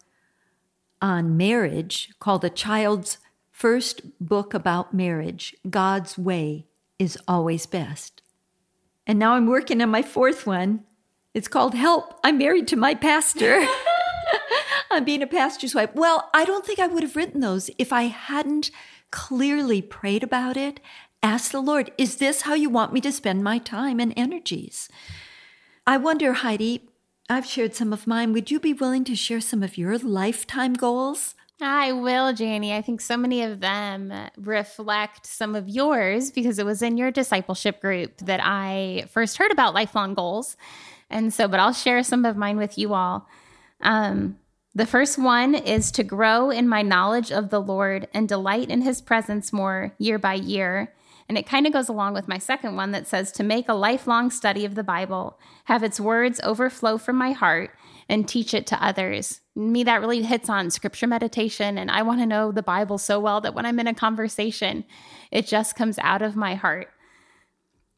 on 1.01 1.37
marriage 1.37 2.09
called 2.19 2.43
A 2.43 2.49
Child's 2.49 3.17
First 3.51 4.01
Book 4.19 4.53
About 4.53 4.93
Marriage 4.93 5.55
God's 5.69 6.17
Way 6.17 6.67
is 6.99 7.17
Always 7.27 7.65
Best. 7.65 8.21
And 9.07 9.19
now 9.19 9.35
I'm 9.35 9.47
working 9.47 9.81
on 9.81 9.89
my 9.89 10.01
fourth 10.01 10.47
one. 10.47 10.83
It's 11.33 11.47
called 11.47 11.75
Help, 11.75 12.19
I'm 12.23 12.37
Married 12.37 12.67
to 12.69 12.75
My 12.75 12.95
Pastor. 12.95 13.65
I'm 14.91 15.03
being 15.03 15.21
a 15.21 15.27
pastor's 15.27 15.75
wife. 15.75 15.89
Well, 15.93 16.29
I 16.33 16.45
don't 16.45 16.65
think 16.65 16.79
I 16.79 16.87
would 16.87 17.03
have 17.03 17.15
written 17.15 17.41
those 17.41 17.69
if 17.77 17.91
I 17.91 18.03
hadn't 18.03 18.71
clearly 19.11 19.81
prayed 19.81 20.23
about 20.23 20.57
it, 20.57 20.79
asked 21.25 21.51
the 21.51 21.59
Lord, 21.59 21.91
is 21.97 22.17
this 22.17 22.41
how 22.41 22.53
you 22.53 22.69
want 22.69 22.93
me 22.93 23.01
to 23.01 23.11
spend 23.11 23.43
my 23.43 23.57
time 23.57 23.99
and 23.99 24.13
energies? 24.15 24.87
I 25.87 25.97
wonder, 25.97 26.33
Heidi, 26.33 26.87
I've 27.27 27.47
shared 27.47 27.73
some 27.73 27.91
of 27.91 28.05
mine. 28.05 28.31
Would 28.33 28.51
you 28.51 28.59
be 28.59 28.73
willing 28.73 29.03
to 29.05 29.15
share 29.15 29.41
some 29.41 29.63
of 29.63 29.75
your 29.75 29.97
lifetime 29.97 30.73
goals? 30.73 31.33
I 31.59 31.93
will, 31.93 32.31
Jani. 32.31 32.75
I 32.75 32.83
think 32.83 33.01
so 33.01 33.17
many 33.17 33.41
of 33.41 33.59
them 33.59 34.13
reflect 34.37 35.25
some 35.25 35.55
of 35.55 35.67
yours 35.67 36.29
because 36.29 36.59
it 36.59 36.65
was 36.65 36.83
in 36.83 36.95
your 36.95 37.09
discipleship 37.09 37.81
group 37.81 38.17
that 38.17 38.41
I 38.43 39.05
first 39.09 39.37
heard 39.37 39.51
about 39.51 39.73
lifelong 39.73 40.13
goals. 40.13 40.55
And 41.09 41.33
so, 41.33 41.47
but 41.47 41.59
I'll 41.59 41.73
share 41.73 42.03
some 42.03 42.23
of 42.23 42.37
mine 42.37 42.57
with 42.57 42.77
you 42.77 42.93
all. 42.93 43.27
Um, 43.81 44.37
the 44.75 44.85
first 44.85 45.17
one 45.17 45.55
is 45.55 45.91
to 45.93 46.03
grow 46.03 46.51
in 46.51 46.67
my 46.67 46.83
knowledge 46.83 47.31
of 47.31 47.49
the 47.49 47.61
Lord 47.61 48.09
and 48.13 48.29
delight 48.29 48.69
in 48.69 48.81
his 48.81 49.01
presence 49.01 49.51
more 49.51 49.93
year 49.97 50.19
by 50.19 50.35
year. 50.35 50.93
And 51.27 51.37
it 51.37 51.47
kind 51.47 51.65
of 51.65 51.73
goes 51.73 51.89
along 51.89 52.13
with 52.13 52.27
my 52.27 52.37
second 52.37 52.75
one 52.75 52.91
that 52.91 53.07
says 53.07 53.31
to 53.33 53.43
make 53.43 53.67
a 53.67 53.73
lifelong 53.73 54.29
study 54.29 54.63
of 54.63 54.75
the 54.75 54.83
Bible, 54.83 55.39
have 55.65 55.83
its 55.83 55.99
words 55.99 56.39
overflow 56.43 56.97
from 56.97 57.15
my 57.15 57.31
heart, 57.31 57.71
and 58.07 58.27
teach 58.27 58.53
it 58.53 58.67
to 58.67 58.85
others. 58.85 59.41
Me, 59.55 59.83
that 59.83 60.01
really 60.01 60.21
hits 60.21 60.49
on 60.49 60.69
scripture 60.69 61.07
meditation. 61.07 61.77
And 61.77 61.89
I 61.89 62.03
want 62.03 62.19
to 62.21 62.27
know 62.27 62.51
the 62.51 62.61
Bible 62.61 62.99
so 62.99 63.19
well 63.19 63.41
that 63.41 63.55
when 63.55 63.65
I'm 63.65 63.79
in 63.79 63.87
a 63.87 63.93
conversation, 63.93 64.83
it 65.31 65.47
just 65.47 65.75
comes 65.75 65.97
out 65.99 66.21
of 66.21 66.35
my 66.35 66.53
heart. 66.53 66.89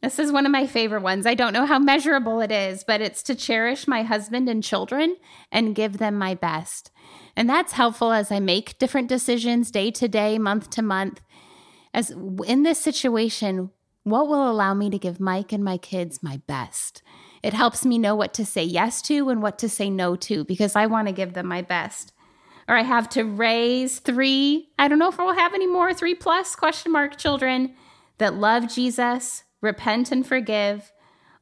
This 0.01 0.19
is 0.19 0.31
one 0.31 0.45
of 0.45 0.51
my 0.51 0.67
favorite 0.67 1.01
ones. 1.01 1.25
I 1.25 1.33
don't 1.33 1.53
know 1.53 1.65
how 1.65 1.79
measurable 1.79 2.39
it 2.39 2.51
is, 2.51 2.83
but 2.83 3.01
it's 3.01 3.23
to 3.23 3.35
cherish 3.35 3.87
my 3.87 4.03
husband 4.03 4.47
and 4.47 4.63
children 4.63 5.17
and 5.51 5.75
give 5.75 5.97
them 5.97 6.15
my 6.15 6.35
best. 6.35 6.91
And 7.35 7.49
that's 7.49 7.73
helpful 7.73 8.11
as 8.11 8.31
I 8.31 8.39
make 8.39 8.77
different 8.77 9.09
decisions 9.09 9.71
day 9.71 9.89
to 9.91 10.07
day, 10.07 10.37
month 10.37 10.69
to 10.71 10.83
month. 10.83 11.21
As 11.97 12.11
in 12.45 12.61
this 12.61 12.79
situation, 12.79 13.71
what 14.03 14.27
will 14.27 14.47
allow 14.47 14.75
me 14.75 14.91
to 14.91 14.99
give 14.99 15.19
Mike 15.19 15.51
and 15.51 15.63
my 15.63 15.79
kids 15.79 16.21
my 16.21 16.39
best? 16.45 17.01
It 17.41 17.53
helps 17.53 17.83
me 17.85 17.97
know 17.97 18.15
what 18.15 18.35
to 18.35 18.45
say 18.45 18.63
yes 18.63 19.01
to 19.03 19.29
and 19.29 19.41
what 19.41 19.57
to 19.57 19.67
say 19.67 19.89
no 19.89 20.15
to 20.17 20.43
because 20.43 20.75
I 20.75 20.85
want 20.85 21.07
to 21.07 21.11
give 21.11 21.33
them 21.33 21.47
my 21.47 21.63
best. 21.63 22.13
Or 22.67 22.75
I 22.75 22.83
have 22.83 23.09
to 23.09 23.23
raise 23.23 23.97
three, 23.97 24.69
I 24.77 24.87
don't 24.87 24.99
know 24.99 25.09
if 25.09 25.17
we'll 25.17 25.33
have 25.33 25.55
any 25.55 25.65
more, 25.65 25.91
three 25.91 26.13
plus 26.13 26.55
question 26.55 26.91
mark 26.91 27.17
children 27.17 27.73
that 28.19 28.35
love 28.35 28.71
Jesus, 28.71 29.45
repent 29.61 30.11
and 30.11 30.23
forgive, 30.23 30.91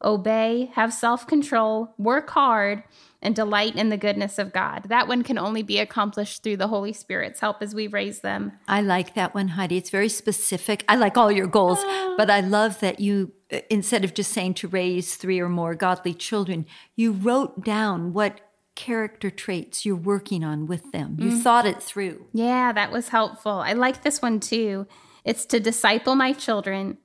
obey, 0.01 0.71
have 0.75 0.93
self 0.93 1.27
control, 1.27 1.93
work 1.97 2.29
hard, 2.29 2.81
and 3.25 3.35
delight 3.35 3.75
in 3.75 3.89
the 3.89 3.97
goodness 3.97 4.37
of 4.37 4.53
God. 4.53 4.83
That 4.87 5.07
one 5.07 5.23
can 5.23 5.37
only 5.37 5.63
be 5.63 5.79
accomplished 5.79 6.43
through 6.43 6.57
the 6.57 6.67
Holy 6.67 6.93
Spirit's 6.93 7.39
help 7.39 7.61
as 7.61 7.73
we 7.73 7.87
raise 7.87 8.19
them. 8.19 8.53
I 8.67 8.81
like 8.81 9.15
that 9.15 9.33
one, 9.33 9.49
Heidi. 9.49 9.77
It's 9.77 9.89
very 9.89 10.09
specific. 10.09 10.85
I 10.87 10.95
like 10.95 11.17
all 11.17 11.31
your 11.31 11.47
goals, 11.47 11.79
ah. 11.81 12.13
but 12.17 12.29
I 12.29 12.41
love 12.41 12.79
that 12.81 12.99
you, 12.99 13.33
instead 13.69 14.05
of 14.05 14.13
just 14.13 14.31
saying 14.31 14.53
to 14.55 14.67
raise 14.67 15.15
three 15.15 15.39
or 15.39 15.49
more 15.49 15.73
godly 15.73 16.13
children, 16.13 16.65
you 16.95 17.11
wrote 17.11 17.65
down 17.65 18.13
what 18.13 18.41
character 18.75 19.31
traits 19.31 19.85
you're 19.85 19.95
working 19.95 20.43
on 20.43 20.67
with 20.67 20.91
them. 20.91 21.17
You 21.19 21.31
mm. 21.31 21.41
thought 21.41 21.65
it 21.65 21.81
through. 21.81 22.27
Yeah, 22.33 22.71
that 22.73 22.91
was 22.91 23.09
helpful. 23.09 23.53
I 23.53 23.73
like 23.73 24.03
this 24.03 24.21
one 24.21 24.39
too. 24.39 24.85
It's 25.23 25.45
to 25.47 25.59
disciple 25.59 26.13
my 26.13 26.33
children 26.33 26.99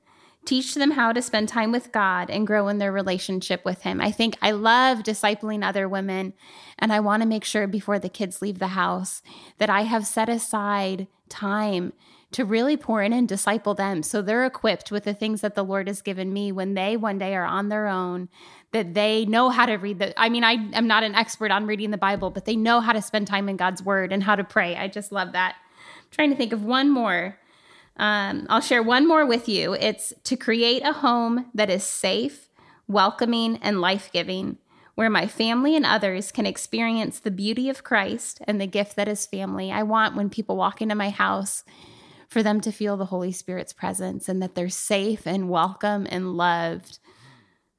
teach 0.44 0.74
them 0.74 0.92
how 0.92 1.12
to 1.12 1.22
spend 1.22 1.48
time 1.48 1.72
with 1.72 1.92
God 1.92 2.30
and 2.30 2.46
grow 2.46 2.68
in 2.68 2.78
their 2.78 2.92
relationship 2.92 3.64
with 3.64 3.82
Him. 3.82 4.00
I 4.00 4.10
think 4.10 4.36
I 4.40 4.52
love 4.52 5.00
discipling 5.00 5.64
other 5.64 5.88
women, 5.88 6.32
and 6.78 6.92
I 6.92 7.00
want 7.00 7.22
to 7.22 7.28
make 7.28 7.44
sure 7.44 7.66
before 7.66 7.98
the 7.98 8.08
kids 8.08 8.42
leave 8.42 8.58
the 8.58 8.68
house 8.68 9.22
that 9.58 9.70
I 9.70 9.82
have 9.82 10.06
set 10.06 10.28
aside 10.28 11.06
time 11.28 11.92
to 12.32 12.44
really 12.44 12.76
pour 12.76 13.02
in 13.02 13.12
and 13.12 13.28
disciple 13.28 13.74
them 13.74 14.02
so 14.02 14.22
they're 14.22 14.44
equipped 14.44 14.90
with 14.90 15.04
the 15.04 15.14
things 15.14 15.40
that 15.40 15.54
the 15.54 15.64
Lord 15.64 15.88
has 15.88 16.00
given 16.00 16.32
me 16.32 16.52
when 16.52 16.74
they 16.74 16.96
one 16.96 17.18
day 17.18 17.34
are 17.34 17.44
on 17.44 17.68
their 17.68 17.88
own 17.88 18.28
that 18.72 18.94
they 18.94 19.24
know 19.24 19.48
how 19.48 19.66
to 19.66 19.74
read 19.74 19.98
the 19.98 20.18
I 20.20 20.28
mean 20.28 20.44
I 20.44 20.52
am 20.72 20.86
not 20.86 21.02
an 21.02 21.14
expert 21.14 21.50
on 21.50 21.66
reading 21.66 21.90
the 21.90 21.98
Bible 21.98 22.30
but 22.30 22.44
they 22.44 22.56
know 22.56 22.80
how 22.80 22.92
to 22.92 23.02
spend 23.02 23.26
time 23.26 23.48
in 23.48 23.56
God's 23.56 23.82
word 23.82 24.12
and 24.12 24.22
how 24.22 24.36
to 24.36 24.44
pray. 24.44 24.76
I 24.76 24.86
just 24.86 25.10
love 25.10 25.32
that. 25.32 25.56
I'm 25.56 26.10
trying 26.10 26.30
to 26.30 26.36
think 26.36 26.52
of 26.52 26.64
one 26.64 26.90
more. 26.90 27.36
Um, 28.00 28.46
I'll 28.48 28.62
share 28.62 28.82
one 28.82 29.06
more 29.06 29.26
with 29.26 29.46
you. 29.46 29.74
It's 29.74 30.14
to 30.24 30.34
create 30.34 30.82
a 30.82 30.94
home 30.94 31.50
that 31.52 31.68
is 31.68 31.84
safe, 31.84 32.48
welcoming, 32.88 33.58
and 33.58 33.82
life 33.82 34.08
giving, 34.10 34.56
where 34.94 35.10
my 35.10 35.26
family 35.26 35.76
and 35.76 35.84
others 35.84 36.32
can 36.32 36.46
experience 36.46 37.20
the 37.20 37.30
beauty 37.30 37.68
of 37.68 37.84
Christ 37.84 38.40
and 38.44 38.58
the 38.58 38.66
gift 38.66 38.96
that 38.96 39.06
is 39.06 39.26
family. 39.26 39.70
I 39.70 39.82
want 39.82 40.16
when 40.16 40.30
people 40.30 40.56
walk 40.56 40.80
into 40.80 40.94
my 40.94 41.10
house 41.10 41.62
for 42.26 42.42
them 42.42 42.62
to 42.62 42.72
feel 42.72 42.96
the 42.96 43.04
Holy 43.04 43.32
Spirit's 43.32 43.74
presence 43.74 44.30
and 44.30 44.40
that 44.40 44.54
they're 44.54 44.70
safe 44.70 45.26
and 45.26 45.50
welcome 45.50 46.06
and 46.08 46.32
loved. 46.38 47.00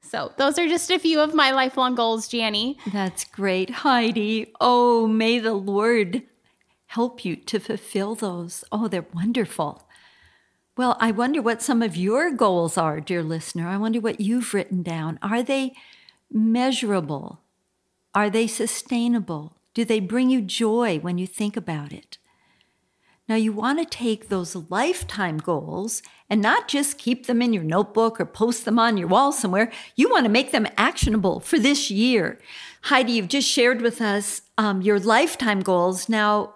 So, 0.02 0.30
those 0.38 0.56
are 0.56 0.68
just 0.68 0.88
a 0.92 1.00
few 1.00 1.18
of 1.18 1.34
my 1.34 1.50
lifelong 1.50 1.96
goals, 1.96 2.32
Jani. 2.32 2.78
That's 2.92 3.24
great, 3.24 3.70
Heidi. 3.70 4.52
Oh, 4.60 5.08
may 5.08 5.40
the 5.40 5.54
Lord 5.54 6.22
help 6.86 7.24
you 7.24 7.34
to 7.34 7.58
fulfill 7.58 8.14
those. 8.14 8.62
Oh, 8.70 8.86
they're 8.86 9.06
wonderful. 9.12 9.82
Well, 10.74 10.96
I 11.00 11.10
wonder 11.10 11.42
what 11.42 11.60
some 11.60 11.82
of 11.82 11.98
your 11.98 12.30
goals 12.30 12.78
are, 12.78 12.98
dear 12.98 13.22
listener. 13.22 13.68
I 13.68 13.76
wonder 13.76 14.00
what 14.00 14.22
you've 14.22 14.54
written 14.54 14.82
down. 14.82 15.18
Are 15.20 15.42
they 15.42 15.74
measurable? 16.30 17.42
Are 18.14 18.30
they 18.30 18.46
sustainable? 18.46 19.56
Do 19.74 19.84
they 19.84 20.00
bring 20.00 20.30
you 20.30 20.40
joy 20.40 20.98
when 20.98 21.18
you 21.18 21.26
think 21.26 21.58
about 21.58 21.92
it? 21.92 22.16
Now, 23.28 23.34
you 23.36 23.52
want 23.52 23.78
to 23.78 23.84
take 23.84 24.28
those 24.28 24.56
lifetime 24.70 25.38
goals 25.38 26.02
and 26.28 26.40
not 26.40 26.68
just 26.68 26.98
keep 26.98 27.26
them 27.26 27.42
in 27.42 27.52
your 27.52 27.62
notebook 27.62 28.18
or 28.18 28.26
post 28.26 28.64
them 28.64 28.78
on 28.78 28.96
your 28.96 29.08
wall 29.08 29.30
somewhere. 29.30 29.70
You 29.94 30.08
want 30.10 30.24
to 30.24 30.32
make 30.32 30.52
them 30.52 30.66
actionable 30.78 31.40
for 31.40 31.58
this 31.58 31.90
year. 31.90 32.38
Heidi, 32.84 33.12
you've 33.12 33.28
just 33.28 33.48
shared 33.48 33.82
with 33.82 34.00
us 34.00 34.42
um, 34.56 34.80
your 34.80 34.98
lifetime 34.98 35.60
goals. 35.60 36.08
Now, 36.08 36.54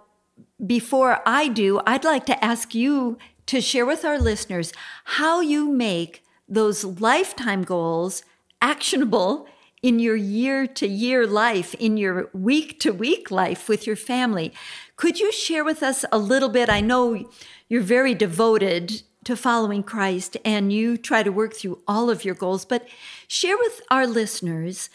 before 0.67 1.21
I 1.27 1.49
do, 1.49 1.81
I'd 1.87 2.05
like 2.05 2.27
to 2.27 2.45
ask 2.45 2.75
you 2.75 3.19
to 3.47 3.61
share 3.61 3.87
with 3.87 4.05
our 4.05 4.19
listeners 4.19 4.73
how 5.05 5.41
you 5.41 5.71
make 5.71 6.23
those 6.49 6.85
lifetime 6.85 7.63
goals 7.63 8.23
actionable 8.61 9.47
in 9.83 9.99
your 9.99 10.17
year 10.17 10.67
to 10.67 10.87
year 10.87 11.27
life, 11.27 11.75
in 11.75 11.97
your 11.97 12.29
week 12.33 12.81
to 12.81 12.93
week 12.93 13.31
life 13.31 13.69
with 13.69 13.87
your 13.87 13.97
family. 13.97 14.53
Could 14.97 15.21
you 15.21 15.31
share 15.31 15.65
with 15.65 15.83
us 15.83 16.05
a 16.11 16.19
little 16.19 16.49
bit? 16.49 16.69
I 16.69 16.81
know 16.81 17.31
you're 17.69 17.83
very 17.83 18.15
devoted 18.15 19.03
to 19.25 19.37
following 19.37 19.83
Christ 19.83 20.37
and 20.45 20.73
you 20.73 20.97
try 20.97 21.23
to 21.23 21.33
work 21.33 21.55
through 21.55 21.83
all 21.87 22.11
of 22.11 22.25
your 22.25 22.35
goals, 22.35 22.65
but 22.65 22.87
share 23.29 23.59
with 23.59 23.81
our 23.91 24.07
listeners 24.07 24.89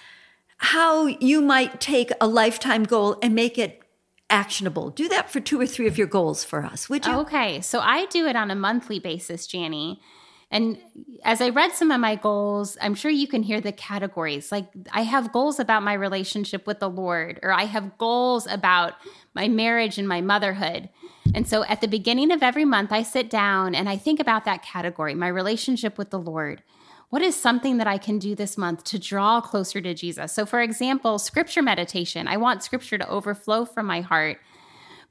how 0.57 1.07
you 1.07 1.41
might 1.41 1.81
take 1.81 2.11
a 2.21 2.27
lifetime 2.27 2.83
goal 2.83 3.17
and 3.21 3.35
make 3.35 3.57
it 3.57 3.80
actionable. 4.31 4.89
Do 4.89 5.07
that 5.09 5.29
for 5.29 5.39
two 5.39 5.59
or 5.59 5.67
three 5.67 5.87
of 5.87 5.97
your 5.97 6.07
goals 6.07 6.43
for 6.43 6.63
us, 6.63 6.89
would 6.89 7.05
you? 7.05 7.13
Okay. 7.19 7.61
So 7.61 7.79
I 7.79 8.05
do 8.07 8.25
it 8.25 8.35
on 8.35 8.49
a 8.49 8.55
monthly 8.55 8.99
basis, 8.99 9.53
Jani. 9.53 10.01
And 10.49 10.77
as 11.23 11.39
I 11.39 11.49
read 11.49 11.71
some 11.71 11.91
of 11.91 12.01
my 12.01 12.15
goals, 12.15 12.77
I'm 12.81 12.93
sure 12.93 13.09
you 13.09 13.27
can 13.27 13.41
hear 13.41 13.61
the 13.61 13.71
categories. 13.71 14.51
Like 14.51 14.67
I 14.91 15.03
have 15.03 15.31
goals 15.31 15.59
about 15.59 15.81
my 15.81 15.93
relationship 15.93 16.67
with 16.67 16.79
the 16.79 16.89
Lord, 16.89 17.39
or 17.41 17.53
I 17.53 17.63
have 17.63 17.97
goals 17.97 18.47
about 18.47 18.95
my 19.33 19.47
marriage 19.47 19.97
and 19.97 20.07
my 20.07 20.19
motherhood. 20.19 20.89
And 21.33 21.47
so 21.47 21.63
at 21.63 21.79
the 21.79 21.87
beginning 21.87 22.31
of 22.31 22.43
every 22.43 22.65
month, 22.65 22.91
I 22.91 23.03
sit 23.03 23.29
down 23.29 23.75
and 23.75 23.87
I 23.87 23.95
think 23.95 24.19
about 24.19 24.43
that 24.43 24.61
category, 24.61 25.15
my 25.15 25.29
relationship 25.29 25.97
with 25.97 26.09
the 26.09 26.19
Lord 26.19 26.63
what 27.11 27.21
is 27.21 27.35
something 27.35 27.77
that 27.77 27.87
I 27.87 27.97
can 27.97 28.19
do 28.19 28.35
this 28.35 28.57
month 28.57 28.85
to 28.85 28.97
draw 28.97 29.41
closer 29.41 29.81
to 29.81 29.93
Jesus? 29.93 30.31
So, 30.31 30.45
for 30.45 30.61
example, 30.61 31.19
scripture 31.19 31.61
meditation. 31.61 32.25
I 32.25 32.37
want 32.37 32.63
scripture 32.63 32.97
to 32.97 33.09
overflow 33.09 33.65
from 33.65 33.85
my 33.85 33.99
heart, 33.99 34.39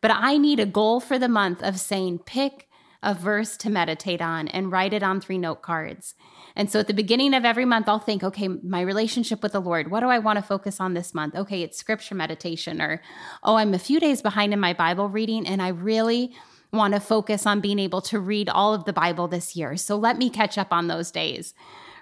but 0.01 0.11
I 0.11 0.39
need 0.39 0.61
a 0.61 0.67
goal 0.67 1.01
for 1.01 1.19
the 1.19 1.29
month 1.29 1.63
of 1.63 1.79
saying, 1.79 2.21
pick 2.21 2.69
a 3.03 3.13
verse 3.13 3.59
to 3.59 3.69
meditate 3.69 4.23
on 4.23 4.49
and 4.49 4.73
write 4.73 4.95
it 4.95 5.03
on 5.03 5.21
three 5.21 5.37
note 5.37 5.61
cards. 5.61 6.15
And 6.57 6.71
so 6.71 6.81
at 6.81 6.87
the 6.87 6.95
beginning 6.95 7.35
of 7.35 7.45
every 7.45 7.67
month, 7.67 7.87
I'll 7.87 7.99
think, 7.99 8.25
okay, 8.25 8.49
my 8.49 8.81
relationship 8.81 9.43
with 9.43 9.53
the 9.53 9.61
Lord, 9.61 9.91
what 9.91 10.01
do 10.01 10.07
I 10.07 10.19
want 10.19 10.39
to 10.39 10.43
focus 10.43 10.81
on 10.81 10.95
this 10.95 11.13
month? 11.13 11.35
Okay, 11.35 11.63
it's 11.63 11.77
scripture 11.77 12.15
meditation, 12.15 12.81
or 12.81 13.03
oh, 13.43 13.57
I'm 13.57 13.75
a 13.75 13.79
few 13.79 14.01
days 14.01 14.23
behind 14.23 14.55
in 14.55 14.61
my 14.61 14.73
Bible 14.73 15.11
reading, 15.11 15.47
and 15.47 15.61
I 15.61 15.69
really 15.69 16.35
want 16.73 16.95
to 16.95 17.01
focus 17.01 17.47
on 17.47 17.61
being 17.61 17.79
able 17.79 18.01
to 18.01 18.19
read 18.19 18.49
all 18.49 18.73
of 18.73 18.87
the 18.87 18.93
Bible 18.95 19.29
this 19.29 19.55
year. 19.55 19.77
So 19.77 19.97
let 19.97 20.17
me 20.17 20.31
catch 20.31 20.57
up 20.57 20.73
on 20.73 20.87
those 20.87 21.11
days. 21.11 21.53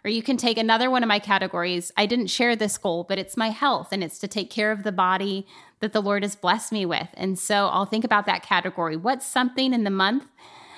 Or 0.05 0.11
you 0.11 0.23
can 0.23 0.37
take 0.37 0.59
another 0.59 0.90
one 0.90 1.02
of 1.02 1.09
my 1.09 1.19
categories. 1.19 1.93
I 1.97 2.07
didn't 2.07 2.28
share 2.28 2.57
this 2.57 2.78
goal, 2.78 3.05
but 3.09 3.19
it's 3.19 3.37
my 3.37 3.50
health 3.50 3.88
and 3.93 4.02
it's 4.05 4.19
to 4.21 4.28
take 4.28 4.50
care 4.50 4.71
of 4.71 4.83
the 4.83 4.93
body 4.93 5.47
that 5.81 5.93
the 5.93 6.02
Lord 6.02 6.23
has 6.23 6.37
blessed 6.37 6.73
me 6.73 6.87
with. 6.87 7.09
And 7.14 7.38
so 7.38 7.67
I'll 7.67 7.87
think 7.87 8.05
about 8.05 8.26
that 8.26 8.43
category. 8.43 8.97
What's 8.97 9.26
something 9.26 9.73
in 9.73 9.85
the 9.85 9.90
month 9.90 10.26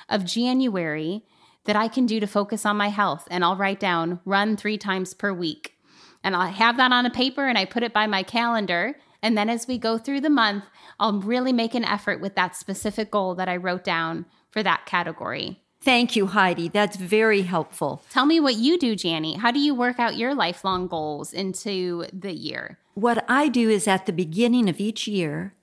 of 0.09 0.25
January 0.25 1.25
that 1.65 1.77
I 1.77 1.89
can 1.89 2.07
do 2.07 2.21
to 2.21 2.27
focus 2.27 2.65
on 2.65 2.77
my 2.77 2.89
health? 2.89 3.29
And 3.31 3.45
I'll 3.45 3.57
write 3.57 3.81
down 3.81 4.21
run 4.25 4.57
three 4.57 4.79
times 4.79 5.15
per 5.15 5.33
week. 5.33 5.75
And 6.23 6.37
I'll 6.37 6.51
have 6.51 6.77
that 6.77 6.93
on 6.93 7.07
a 7.07 7.11
paper 7.11 7.47
and 7.47 7.57
I 7.57 7.65
put 7.65 7.83
it 7.83 7.95
by 7.95 8.07
my 8.07 8.23
calendar. 8.23 8.97
And 9.23 9.37
then 9.37 9.51
as 9.51 9.67
we 9.67 9.79
go 9.79 9.99
through 9.99 10.21
the 10.21 10.31
month, 10.31 10.65
I'll 10.99 11.21
really 11.21 11.53
make 11.53 11.75
an 11.75 11.85
effort 11.85 12.21
with 12.21 12.35
that 12.37 12.57
specific 12.57 13.11
goal 13.11 13.35
that 13.37 13.49
I 13.49 13.57
wrote 13.57 13.85
down 13.85 14.27
for 14.51 14.63
that 14.63 14.87
category. 14.87 15.63
Thank 15.83 16.15
you, 16.15 16.27
Heidi. 16.27 16.69
That's 16.69 16.97
very 16.97 17.43
helpful. 17.43 18.03
Tell 18.11 18.27
me 18.27 18.39
what 18.39 18.57
you 18.57 18.79
do, 18.79 18.95
Jani. 18.99 19.37
How 19.39 19.51
do 19.51 19.59
you 19.59 19.75
work 19.75 19.99
out 19.99 20.19
your 20.19 20.35
lifelong 20.35 20.87
goals 20.87 21.33
into 21.33 22.05
the 22.13 22.35
year? 22.35 22.79
What 22.93 23.25
I 23.29 23.49
do 23.49 23.71
is 23.71 23.89
at 23.89 24.05
the 24.05 24.13
beginning 24.13 24.69
of 24.69 24.79
each 24.79 25.09
year, 25.09 25.55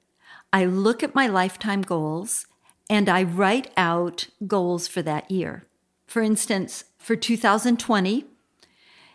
I 0.51 0.65
look 0.65 1.03
at 1.03 1.13
my 1.13 1.27
lifetime 1.27 1.83
goals 1.83 2.47
and 2.89 3.07
I 3.09 3.21
write 3.21 3.69
out 3.77 4.29
goals 4.47 4.87
for 4.87 5.03
that 5.03 5.29
year. 5.29 5.65
For 6.07 6.23
instance, 6.23 6.85
for 6.97 7.15
2020, 7.15 8.25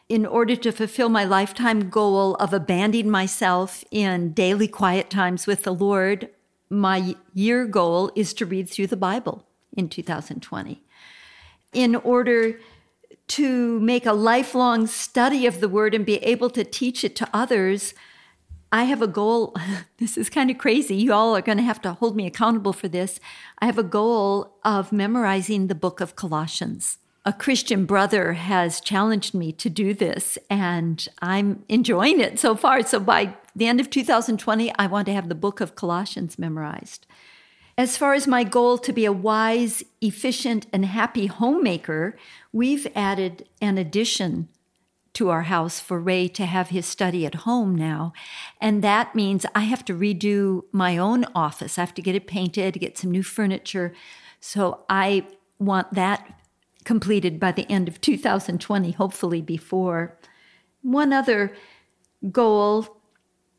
in 0.08 0.24
order 0.24 0.54
to 0.54 0.70
fulfill 0.70 1.08
my 1.08 1.24
lifetime 1.24 1.88
goal 1.88 2.36
of 2.36 2.52
abandoning 2.52 3.10
myself 3.10 3.82
in 3.90 4.34
daily 4.34 4.68
quiet 4.68 5.10
times 5.10 5.48
with 5.48 5.64
the 5.64 5.74
Lord, 5.74 6.28
my 6.70 7.16
year 7.34 7.66
goal 7.66 8.12
is 8.14 8.32
to 8.34 8.46
read 8.46 8.68
through 8.68 8.86
the 8.86 8.96
Bible 8.96 9.44
in 9.76 9.88
2020 9.88 10.82
in 11.72 11.96
order 11.96 12.58
to 13.28 13.80
make 13.80 14.04
a 14.04 14.12
lifelong 14.12 14.86
study 14.86 15.46
of 15.46 15.60
the 15.60 15.68
word 15.68 15.94
and 15.94 16.04
be 16.04 16.16
able 16.16 16.50
to 16.50 16.64
teach 16.64 17.02
it 17.04 17.16
to 17.16 17.28
others, 17.32 17.94
I 18.70 18.84
have 18.84 19.02
a 19.02 19.06
goal. 19.06 19.54
This 19.98 20.18
is 20.18 20.28
kind 20.28 20.50
of 20.50 20.58
crazy. 20.58 20.96
You 20.96 21.12
all 21.12 21.36
are 21.36 21.42
going 21.42 21.58
to 21.58 21.64
have 21.64 21.80
to 21.82 21.92
hold 21.92 22.16
me 22.16 22.26
accountable 22.26 22.72
for 22.72 22.88
this. 22.88 23.20
I 23.60 23.66
have 23.66 23.78
a 23.78 23.84
goal 23.84 24.56
of 24.64 24.90
memorizing 24.90 25.68
the 25.68 25.76
book 25.76 26.00
of 26.00 26.16
Colossians. 26.16 26.98
A 27.24 27.32
Christian 27.32 27.86
brother 27.86 28.32
has 28.32 28.80
challenged 28.80 29.32
me 29.32 29.52
to 29.52 29.70
do 29.70 29.94
this, 29.94 30.38
and 30.50 31.06
I'm 31.20 31.64
enjoying 31.68 32.18
it 32.18 32.40
so 32.40 32.56
far. 32.56 32.82
So 32.82 32.98
by 32.98 33.36
the 33.54 33.68
end 33.68 33.78
of 33.80 33.90
2020, 33.90 34.74
I 34.76 34.86
want 34.88 35.06
to 35.06 35.12
have 35.12 35.28
the 35.28 35.36
book 35.36 35.60
of 35.60 35.76
Colossians 35.76 36.36
memorized. 36.36 37.06
As 37.78 37.96
far 37.96 38.12
as 38.12 38.26
my 38.26 38.44
goal 38.44 38.76
to 38.78 38.92
be 38.92 39.04
a 39.04 39.12
wise, 39.12 39.82
efficient, 40.00 40.66
and 40.72 40.84
happy 40.84 41.26
homemaker, 41.26 42.16
we've 42.52 42.86
added 42.94 43.48
an 43.62 43.78
addition 43.78 44.48
to 45.14 45.30
our 45.30 45.42
house 45.42 45.80
for 45.80 46.00
Ray 46.00 46.28
to 46.28 46.46
have 46.46 46.68
his 46.68 46.86
study 46.86 47.26
at 47.26 47.34
home 47.34 47.74
now. 47.74 48.12
And 48.60 48.82
that 48.82 49.14
means 49.14 49.46
I 49.54 49.60
have 49.60 49.84
to 49.86 49.94
redo 49.94 50.64
my 50.72 50.96
own 50.96 51.24
office. 51.34 51.78
I 51.78 51.82
have 51.82 51.94
to 51.94 52.02
get 52.02 52.14
it 52.14 52.26
painted, 52.26 52.80
get 52.80 52.98
some 52.98 53.10
new 53.10 53.22
furniture. 53.22 53.94
So 54.40 54.84
I 54.88 55.26
want 55.58 55.92
that 55.94 56.40
completed 56.84 57.38
by 57.38 57.52
the 57.52 57.70
end 57.70 57.88
of 57.88 58.00
2020, 58.00 58.92
hopefully 58.92 59.40
before. 59.40 60.18
One 60.82 61.12
other 61.12 61.54
goal 62.30 62.98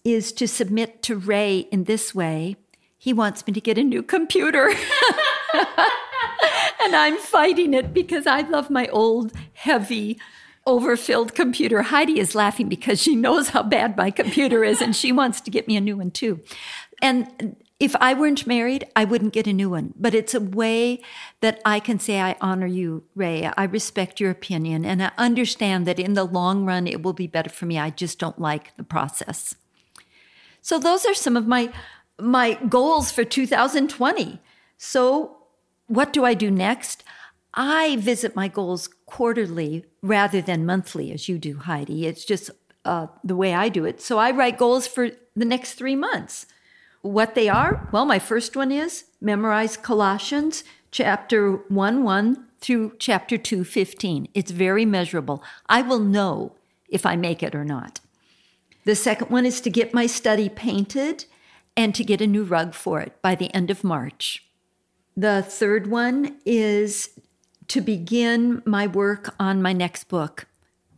is 0.03 0.31
to 0.33 0.47
submit 0.47 1.01
to 1.03 1.17
Ray 1.17 1.59
in 1.71 1.85
this 1.85 2.13
way 2.13 2.57
he 3.03 3.11
wants 3.11 3.45
me 3.45 3.51
to 3.51 3.59
get 3.59 3.77
a 3.77 3.83
new 3.83 4.01
computer. 4.01 4.69
and 5.53 6.95
I'm 6.95 7.17
fighting 7.17 7.73
it 7.73 7.93
because 7.93 8.25
I 8.25 8.43
love 8.43 8.69
my 8.69 8.87
old, 8.87 9.33
heavy, 9.55 10.17
overfilled 10.65 11.35
computer. 11.35 11.81
Heidi 11.81 12.17
is 12.17 12.33
laughing 12.33 12.69
because 12.69 13.01
she 13.01 13.13
knows 13.17 13.49
how 13.49 13.61
bad 13.61 13.97
my 13.97 14.09
computer 14.09 14.63
is 14.63 14.81
and 14.81 14.95
she 14.95 15.11
wants 15.11 15.41
to 15.41 15.51
get 15.51 15.67
me 15.67 15.75
a 15.75 15.81
new 15.81 15.97
one 15.97 16.11
too. 16.11 16.39
And 17.01 17.57
if 17.77 17.93
I 17.97 18.13
weren't 18.13 18.47
married, 18.47 18.87
I 18.95 19.03
wouldn't 19.03 19.33
get 19.33 19.47
a 19.47 19.53
new 19.53 19.69
one. 19.69 19.93
But 19.99 20.15
it's 20.15 20.33
a 20.33 20.39
way 20.39 21.01
that 21.41 21.59
I 21.65 21.81
can 21.81 21.99
say, 21.99 22.21
I 22.21 22.37
honor 22.39 22.67
you, 22.67 23.03
Ray. 23.15 23.51
I 23.57 23.65
respect 23.65 24.21
your 24.21 24.31
opinion. 24.31 24.85
And 24.85 25.03
I 25.03 25.11
understand 25.17 25.85
that 25.87 25.99
in 25.99 26.13
the 26.13 26.23
long 26.23 26.63
run, 26.63 26.87
it 26.87 27.03
will 27.03 27.11
be 27.11 27.27
better 27.27 27.49
for 27.49 27.65
me. 27.65 27.77
I 27.77 27.89
just 27.89 28.17
don't 28.17 28.39
like 28.39 28.73
the 28.77 28.83
process. 28.85 29.55
So, 30.61 30.79
those 30.79 31.05
are 31.05 31.13
some 31.13 31.35
of 31.35 31.45
my 31.45 31.73
my 32.19 32.55
goals 32.69 33.11
for 33.11 33.23
2020. 33.23 34.39
So, 34.77 35.37
what 35.87 36.13
do 36.13 36.25
I 36.25 36.33
do 36.33 36.49
next? 36.49 37.03
I 37.53 37.97
visit 37.97 38.35
my 38.35 38.47
goals 38.47 38.89
quarterly 39.05 39.85
rather 40.01 40.41
than 40.41 40.65
monthly, 40.65 41.11
as 41.11 41.29
you 41.29 41.37
do, 41.37 41.57
Heidi. 41.57 42.07
It's 42.07 42.25
just 42.25 42.49
uh, 42.85 43.07
the 43.23 43.35
way 43.35 43.53
I 43.53 43.69
do 43.69 43.85
it. 43.85 44.01
So, 44.01 44.17
I 44.17 44.31
write 44.31 44.57
goals 44.57 44.87
for 44.87 45.11
the 45.35 45.45
next 45.45 45.73
three 45.73 45.95
months. 45.95 46.45
What 47.01 47.35
they 47.35 47.49
are? 47.49 47.89
Well, 47.91 48.05
my 48.05 48.19
first 48.19 48.55
one 48.55 48.71
is 48.71 49.05
memorize 49.19 49.75
Colossians 49.75 50.63
chapter 50.89 51.51
1 51.51 52.03
1 52.03 52.47
through 52.61 52.93
chapter 52.97 53.37
2 53.37 53.65
15. 53.65 54.29
It's 54.33 54.51
very 54.51 54.85
measurable. 54.85 55.43
I 55.67 55.81
will 55.81 55.99
know 55.99 56.55
if 56.87 57.05
I 57.05 57.17
make 57.17 57.43
it 57.43 57.55
or 57.55 57.65
not. 57.65 57.99
The 58.85 58.95
second 58.95 59.29
one 59.29 59.45
is 59.45 59.59
to 59.61 59.69
get 59.69 59.93
my 59.93 60.05
study 60.05 60.47
painted 60.47 61.25
and 61.75 61.93
to 61.95 62.03
get 62.03 62.21
a 62.21 62.27
new 62.27 62.43
rug 62.43 62.73
for 62.73 62.99
it 63.01 63.21
by 63.21 63.35
the 63.35 63.53
end 63.53 63.71
of 63.71 63.83
March. 63.83 64.45
The 65.15 65.41
third 65.41 65.87
one 65.87 66.37
is 66.45 67.19
to 67.67 67.81
begin 67.81 68.61
my 68.65 68.87
work 68.87 69.33
on 69.39 69.61
my 69.61 69.73
next 69.73 70.05
book, 70.05 70.47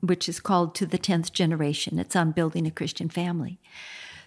which 0.01 0.27
is 0.29 0.39
called 0.39 0.75
To 0.75 0.85
the 0.85 0.97
10th 0.97 1.31
Generation. 1.31 1.99
It's 1.99 2.15
on 2.15 2.31
building 2.31 2.65
a 2.65 2.71
Christian 2.71 3.09
family. 3.09 3.59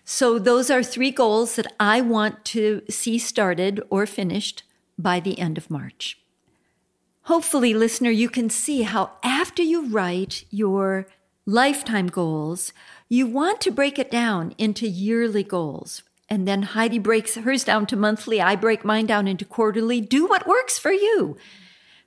So, 0.05 0.39
those 0.39 0.71
are 0.71 0.83
three 0.83 1.11
goals 1.11 1.57
that 1.57 1.71
I 1.79 2.01
want 2.01 2.45
to 2.47 2.81
see 2.89 3.19
started 3.19 3.83
or 3.91 4.07
finished 4.07 4.63
by 4.99 5.21
the 5.21 5.39
end 5.39 5.59
of 5.59 5.71
March. 5.71 6.19
Hopefully, 7.25 7.75
listener, 7.75 8.11
you 8.11 8.31
can 8.31 8.49
see 8.49 8.83
how 8.83 9.11
after 9.23 9.63
you 9.63 9.87
write 9.89 10.45
your 10.51 11.07
lifetime 11.45 12.07
goals, 12.07 12.73
you 13.11 13.27
want 13.27 13.61
to 13.61 13.71
break 13.71 13.99
it 13.99 14.11
down 14.11 14.55
into 14.57 14.89
yearly 14.89 15.43
goals 15.43 16.03
and 16.29 16.47
then 16.47 16.62
Heidi 16.62 16.99
breaks 16.99 17.37
hers 17.37 17.64
down 17.64 17.87
to 17.87 17.97
monthly. 17.97 18.41
I 18.41 18.57
break 18.57 18.85
mine 18.85 19.07
down 19.07 19.27
into 19.27 19.45
quarterly. 19.45 20.01
Do 20.01 20.27
what 20.27 20.47
works 20.47 20.79
for 20.79 20.93
you, 20.93 21.37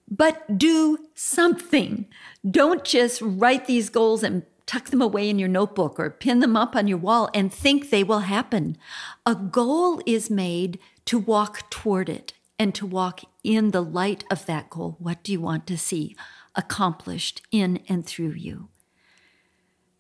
but 0.10 0.58
do 0.58 1.00
something. 1.16 2.08
Don't 2.50 2.84
just 2.84 3.22
write 3.22 3.66
these 3.66 3.90
goals 3.90 4.24
and 4.24 4.44
tuck 4.66 4.86
them 4.86 5.02
away 5.02 5.30
in 5.30 5.38
your 5.38 5.50
notebook 5.50 6.00
or 6.00 6.10
pin 6.10 6.40
them 6.40 6.56
up 6.56 6.76
on 6.76 6.88
your 6.88 6.98
wall 6.98 7.30
and 7.34 7.52
think 7.52 7.90
they 7.90 8.04
will 8.04 8.20
happen. 8.20 8.78
A 9.26 9.36
goal 9.36 10.02
is 10.06 10.30
made 10.30 10.80
to 11.06 11.20
walk 11.20 11.70
toward 11.70 12.08
it 12.08 12.34
and 12.58 12.74
to 12.76 12.86
walk 12.86 13.22
in 13.44 13.72
the 13.72 13.84
light 13.84 14.24
of 14.32 14.46
that 14.46 14.70
goal. 14.70 14.96
What 15.00 15.24
do 15.24 15.32
you 15.32 15.42
want 15.42 15.68
to 15.68 15.78
see 15.78 16.16
accomplished 16.56 17.42
in 17.52 17.82
and 17.90 18.06
through 18.06 18.34
you? 18.34 18.71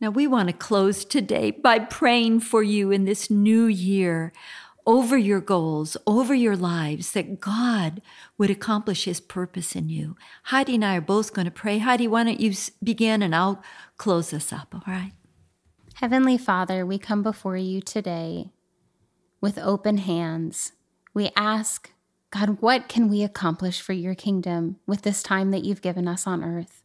Now, 0.02 0.10
we 0.10 0.26
want 0.26 0.50
to 0.50 0.54
close 0.54 1.06
today 1.06 1.52
by 1.52 1.78
praying 1.78 2.40
for 2.40 2.64
you 2.64 2.90
in 2.90 3.06
this 3.06 3.30
new 3.30 3.66
year 3.66 4.34
over 4.88 5.16
your 5.16 5.40
goals, 5.40 5.96
over 6.08 6.34
your 6.34 6.58
lives, 6.58 7.12
that 7.12 7.40
God 7.40 8.02
would 8.36 8.50
accomplish 8.50 9.06
his 9.06 9.22
purpose 9.22 9.76
in 9.76 9.90
you. 9.90 10.18
Heidi 10.46 10.74
and 10.74 10.84
I 10.84 10.96
are 10.96 11.02
both 11.02 11.34
going 11.34 11.46
to 11.46 11.52
pray. 11.52 11.78
Heidi, 11.78 12.08
why 12.08 12.24
don't 12.24 12.40
you 12.40 12.52
begin 12.84 13.22
and 13.22 13.36
I'll 13.36 13.62
close 13.98 14.34
us 14.34 14.52
up, 14.52 14.74
all 14.74 14.82
right? 14.88 15.12
Heavenly 15.94 16.40
Father, 16.40 16.84
we 16.84 16.98
come 16.98 17.22
before 17.22 17.58
you 17.58 17.80
today 17.80 18.50
with 19.40 19.60
open 19.60 20.00
hands. 20.00 20.72
We 21.14 21.30
ask, 21.36 21.92
God, 22.32 22.60
what 22.60 22.90
can 22.90 23.08
we 23.08 23.22
accomplish 23.22 23.80
for 23.80 23.94
your 23.94 24.16
kingdom 24.16 24.78
with 24.88 25.04
this 25.04 25.22
time 25.22 25.52
that 25.52 25.64
you've 25.64 25.84
given 25.84 26.08
us 26.08 26.26
on 26.26 26.44
earth? 26.44 26.81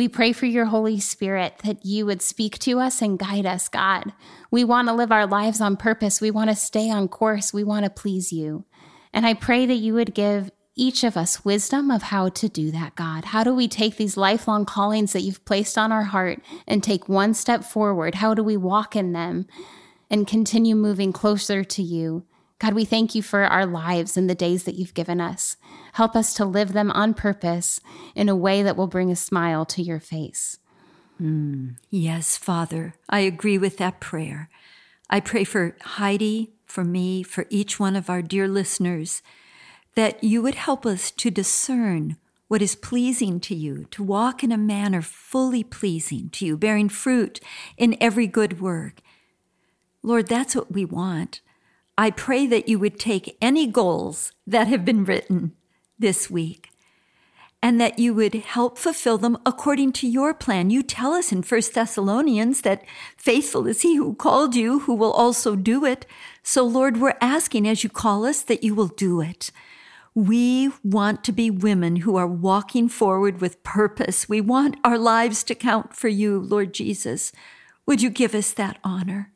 We 0.00 0.08
pray 0.08 0.32
for 0.32 0.46
your 0.46 0.64
Holy 0.64 0.98
Spirit 0.98 1.58
that 1.62 1.84
you 1.84 2.06
would 2.06 2.22
speak 2.22 2.58
to 2.60 2.78
us 2.78 3.02
and 3.02 3.18
guide 3.18 3.44
us, 3.44 3.68
God. 3.68 4.14
We 4.50 4.64
want 4.64 4.88
to 4.88 4.94
live 4.94 5.12
our 5.12 5.26
lives 5.26 5.60
on 5.60 5.76
purpose. 5.76 6.22
We 6.22 6.30
want 6.30 6.48
to 6.48 6.56
stay 6.56 6.90
on 6.90 7.06
course. 7.06 7.52
We 7.52 7.64
want 7.64 7.84
to 7.84 7.90
please 7.90 8.32
you. 8.32 8.64
And 9.12 9.26
I 9.26 9.34
pray 9.34 9.66
that 9.66 9.74
you 9.74 9.92
would 9.92 10.14
give 10.14 10.50
each 10.74 11.04
of 11.04 11.18
us 11.18 11.44
wisdom 11.44 11.90
of 11.90 12.04
how 12.04 12.30
to 12.30 12.48
do 12.48 12.70
that, 12.70 12.94
God. 12.94 13.26
How 13.26 13.44
do 13.44 13.54
we 13.54 13.68
take 13.68 13.96
these 13.96 14.16
lifelong 14.16 14.64
callings 14.64 15.12
that 15.12 15.20
you've 15.20 15.44
placed 15.44 15.76
on 15.76 15.92
our 15.92 16.04
heart 16.04 16.40
and 16.66 16.82
take 16.82 17.06
one 17.06 17.34
step 17.34 17.62
forward? 17.62 18.14
How 18.14 18.32
do 18.32 18.42
we 18.42 18.56
walk 18.56 18.96
in 18.96 19.12
them 19.12 19.48
and 20.08 20.26
continue 20.26 20.76
moving 20.76 21.12
closer 21.12 21.62
to 21.62 21.82
you? 21.82 22.24
God, 22.60 22.74
we 22.74 22.84
thank 22.84 23.14
you 23.14 23.22
for 23.22 23.44
our 23.44 23.64
lives 23.64 24.18
and 24.18 24.28
the 24.28 24.34
days 24.34 24.64
that 24.64 24.74
you've 24.74 24.94
given 24.94 25.18
us. 25.18 25.56
Help 25.94 26.14
us 26.14 26.34
to 26.34 26.44
live 26.44 26.74
them 26.74 26.90
on 26.90 27.14
purpose 27.14 27.80
in 28.14 28.28
a 28.28 28.36
way 28.36 28.62
that 28.62 28.76
will 28.76 28.86
bring 28.86 29.10
a 29.10 29.16
smile 29.16 29.64
to 29.64 29.82
your 29.82 29.98
face. 29.98 30.58
Mm, 31.20 31.76
yes, 31.88 32.36
Father, 32.36 32.94
I 33.08 33.20
agree 33.20 33.56
with 33.56 33.78
that 33.78 33.98
prayer. 33.98 34.50
I 35.08 35.20
pray 35.20 35.42
for 35.44 35.74
Heidi, 35.80 36.52
for 36.66 36.84
me, 36.84 37.22
for 37.22 37.46
each 37.48 37.80
one 37.80 37.96
of 37.96 38.10
our 38.10 38.20
dear 38.20 38.46
listeners, 38.46 39.22
that 39.94 40.22
you 40.22 40.42
would 40.42 40.54
help 40.54 40.84
us 40.84 41.10
to 41.12 41.30
discern 41.30 42.18
what 42.48 42.60
is 42.60 42.74
pleasing 42.74 43.40
to 43.40 43.54
you, 43.54 43.86
to 43.90 44.02
walk 44.02 44.44
in 44.44 44.52
a 44.52 44.58
manner 44.58 45.00
fully 45.00 45.64
pleasing 45.64 46.28
to 46.30 46.44
you, 46.44 46.58
bearing 46.58 46.90
fruit 46.90 47.40
in 47.78 47.96
every 48.02 48.26
good 48.26 48.60
work. 48.60 49.00
Lord, 50.02 50.26
that's 50.26 50.54
what 50.54 50.70
we 50.70 50.84
want. 50.84 51.40
I 52.00 52.10
pray 52.10 52.46
that 52.46 52.66
you 52.66 52.78
would 52.78 52.98
take 52.98 53.36
any 53.42 53.66
goals 53.66 54.32
that 54.46 54.68
have 54.68 54.86
been 54.86 55.04
written 55.04 55.52
this 55.98 56.30
week 56.30 56.70
and 57.62 57.78
that 57.78 57.98
you 57.98 58.14
would 58.14 58.32
help 58.36 58.78
fulfill 58.78 59.18
them 59.18 59.36
according 59.44 59.92
to 59.92 60.08
your 60.08 60.32
plan. 60.32 60.70
You 60.70 60.82
tell 60.82 61.12
us 61.12 61.30
in 61.30 61.42
1 61.42 61.60
Thessalonians 61.74 62.62
that 62.62 62.86
faithful 63.18 63.66
is 63.66 63.82
he 63.82 63.96
who 63.96 64.14
called 64.14 64.56
you, 64.56 64.78
who 64.78 64.94
will 64.94 65.12
also 65.12 65.54
do 65.54 65.84
it. 65.84 66.06
So, 66.42 66.64
Lord, 66.64 66.96
we're 66.96 67.18
asking 67.20 67.68
as 67.68 67.84
you 67.84 67.90
call 67.90 68.24
us 68.24 68.40
that 68.44 68.64
you 68.64 68.74
will 68.74 68.88
do 68.88 69.20
it. 69.20 69.50
We 70.14 70.70
want 70.82 71.22
to 71.24 71.32
be 71.32 71.50
women 71.50 71.96
who 71.96 72.16
are 72.16 72.26
walking 72.26 72.88
forward 72.88 73.42
with 73.42 73.62
purpose. 73.62 74.26
We 74.26 74.40
want 74.40 74.78
our 74.84 74.96
lives 74.96 75.44
to 75.44 75.54
count 75.54 75.94
for 75.94 76.08
you, 76.08 76.38
Lord 76.40 76.72
Jesus. 76.72 77.30
Would 77.84 78.00
you 78.00 78.08
give 78.08 78.34
us 78.34 78.54
that 78.54 78.78
honor? 78.82 79.34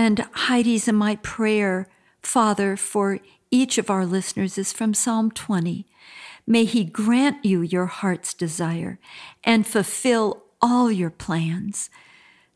And 0.00 0.24
Heidi's 0.32 0.88
and 0.88 0.96
my 0.96 1.16
prayer, 1.16 1.86
Father, 2.22 2.74
for 2.74 3.18
each 3.50 3.76
of 3.76 3.90
our 3.90 4.06
listeners 4.06 4.56
is 4.56 4.72
from 4.72 4.94
Psalm 4.94 5.30
20. 5.30 5.86
May 6.46 6.64
He 6.64 6.84
grant 6.84 7.44
you 7.44 7.60
your 7.60 7.84
heart's 7.84 8.32
desire 8.32 8.98
and 9.44 9.66
fulfill 9.66 10.44
all 10.62 10.90
your 10.90 11.10
plans. 11.10 11.90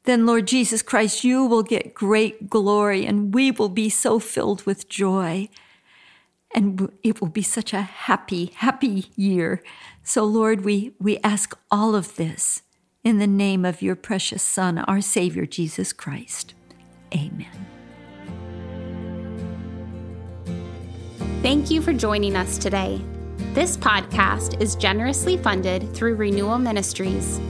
Then, 0.04 0.24
Lord 0.24 0.46
Jesus 0.46 0.80
Christ, 0.80 1.22
you 1.22 1.44
will 1.44 1.62
get 1.62 1.92
great 1.92 2.48
glory 2.48 3.04
and 3.04 3.35
we 3.35 3.50
will 3.50 3.68
be 3.68 3.90
so 3.90 4.18
filled 4.18 4.64
with 4.64 4.88
joy. 4.88 5.50
And 6.54 6.90
it 7.02 7.20
will 7.20 7.28
be 7.28 7.42
such 7.42 7.74
a 7.74 7.83
happy, 7.83 8.52
happy 8.54 9.12
year. 9.16 9.62
So, 10.02 10.24
Lord, 10.24 10.64
we, 10.64 10.94
we 10.98 11.18
ask 11.18 11.54
all 11.70 11.94
of 11.94 12.16
this 12.16 12.62
in 13.02 13.18
the 13.18 13.26
name 13.26 13.66
of 13.66 13.83
your 13.83 13.96
precious 13.96 14.42
Son, 14.42 14.78
our 14.78 15.02
Savior, 15.02 15.44
Jesus 15.44 15.92
Christ. 15.92 16.54
Amen. 17.14 17.46
Thank 21.42 21.70
you 21.70 21.81
for 21.83 21.92
joining 21.92 22.35
us 22.37 22.59
today. 22.59 23.00
This 23.53 23.77
podcast 23.77 24.61
is 24.61 24.74
generously 24.74 25.37
funded 25.37 25.94
through 25.94 26.16
Renewal 26.16 26.59
Ministries. 26.59 27.40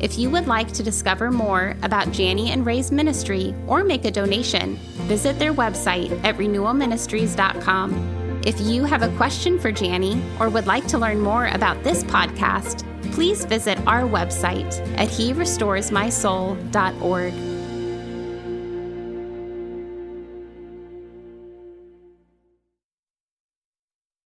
If 0.00 0.18
you 0.18 0.28
would 0.30 0.48
like 0.48 0.72
to 0.72 0.82
discover 0.82 1.30
more 1.30 1.76
about 1.82 2.18
Jani 2.18 2.50
and 2.50 2.66
Ray's 2.66 2.90
ministry 2.90 3.54
or 3.68 3.84
make 3.84 4.04
a 4.04 4.10
donation, 4.10 4.74
visit 5.06 5.38
their 5.38 5.54
website 5.54 6.10
at 6.24 6.36
renewalministries.com. 6.38 8.40
If 8.44 8.60
you 8.60 8.84
have 8.84 9.02
a 9.02 9.16
question 9.16 9.60
for 9.60 9.68
Jani 9.68 10.20
or 10.40 10.48
would 10.48 10.66
like 10.66 10.88
to 10.88 10.98
learn 10.98 11.20
more 11.20 11.46
about 11.48 11.84
this 11.84 12.02
podcast, 12.02 12.82
please 13.12 13.44
visit 13.44 13.78
our 13.86 14.02
website 14.02 14.80
at 14.98 15.08
herestoresmysoul.org. 15.08 17.51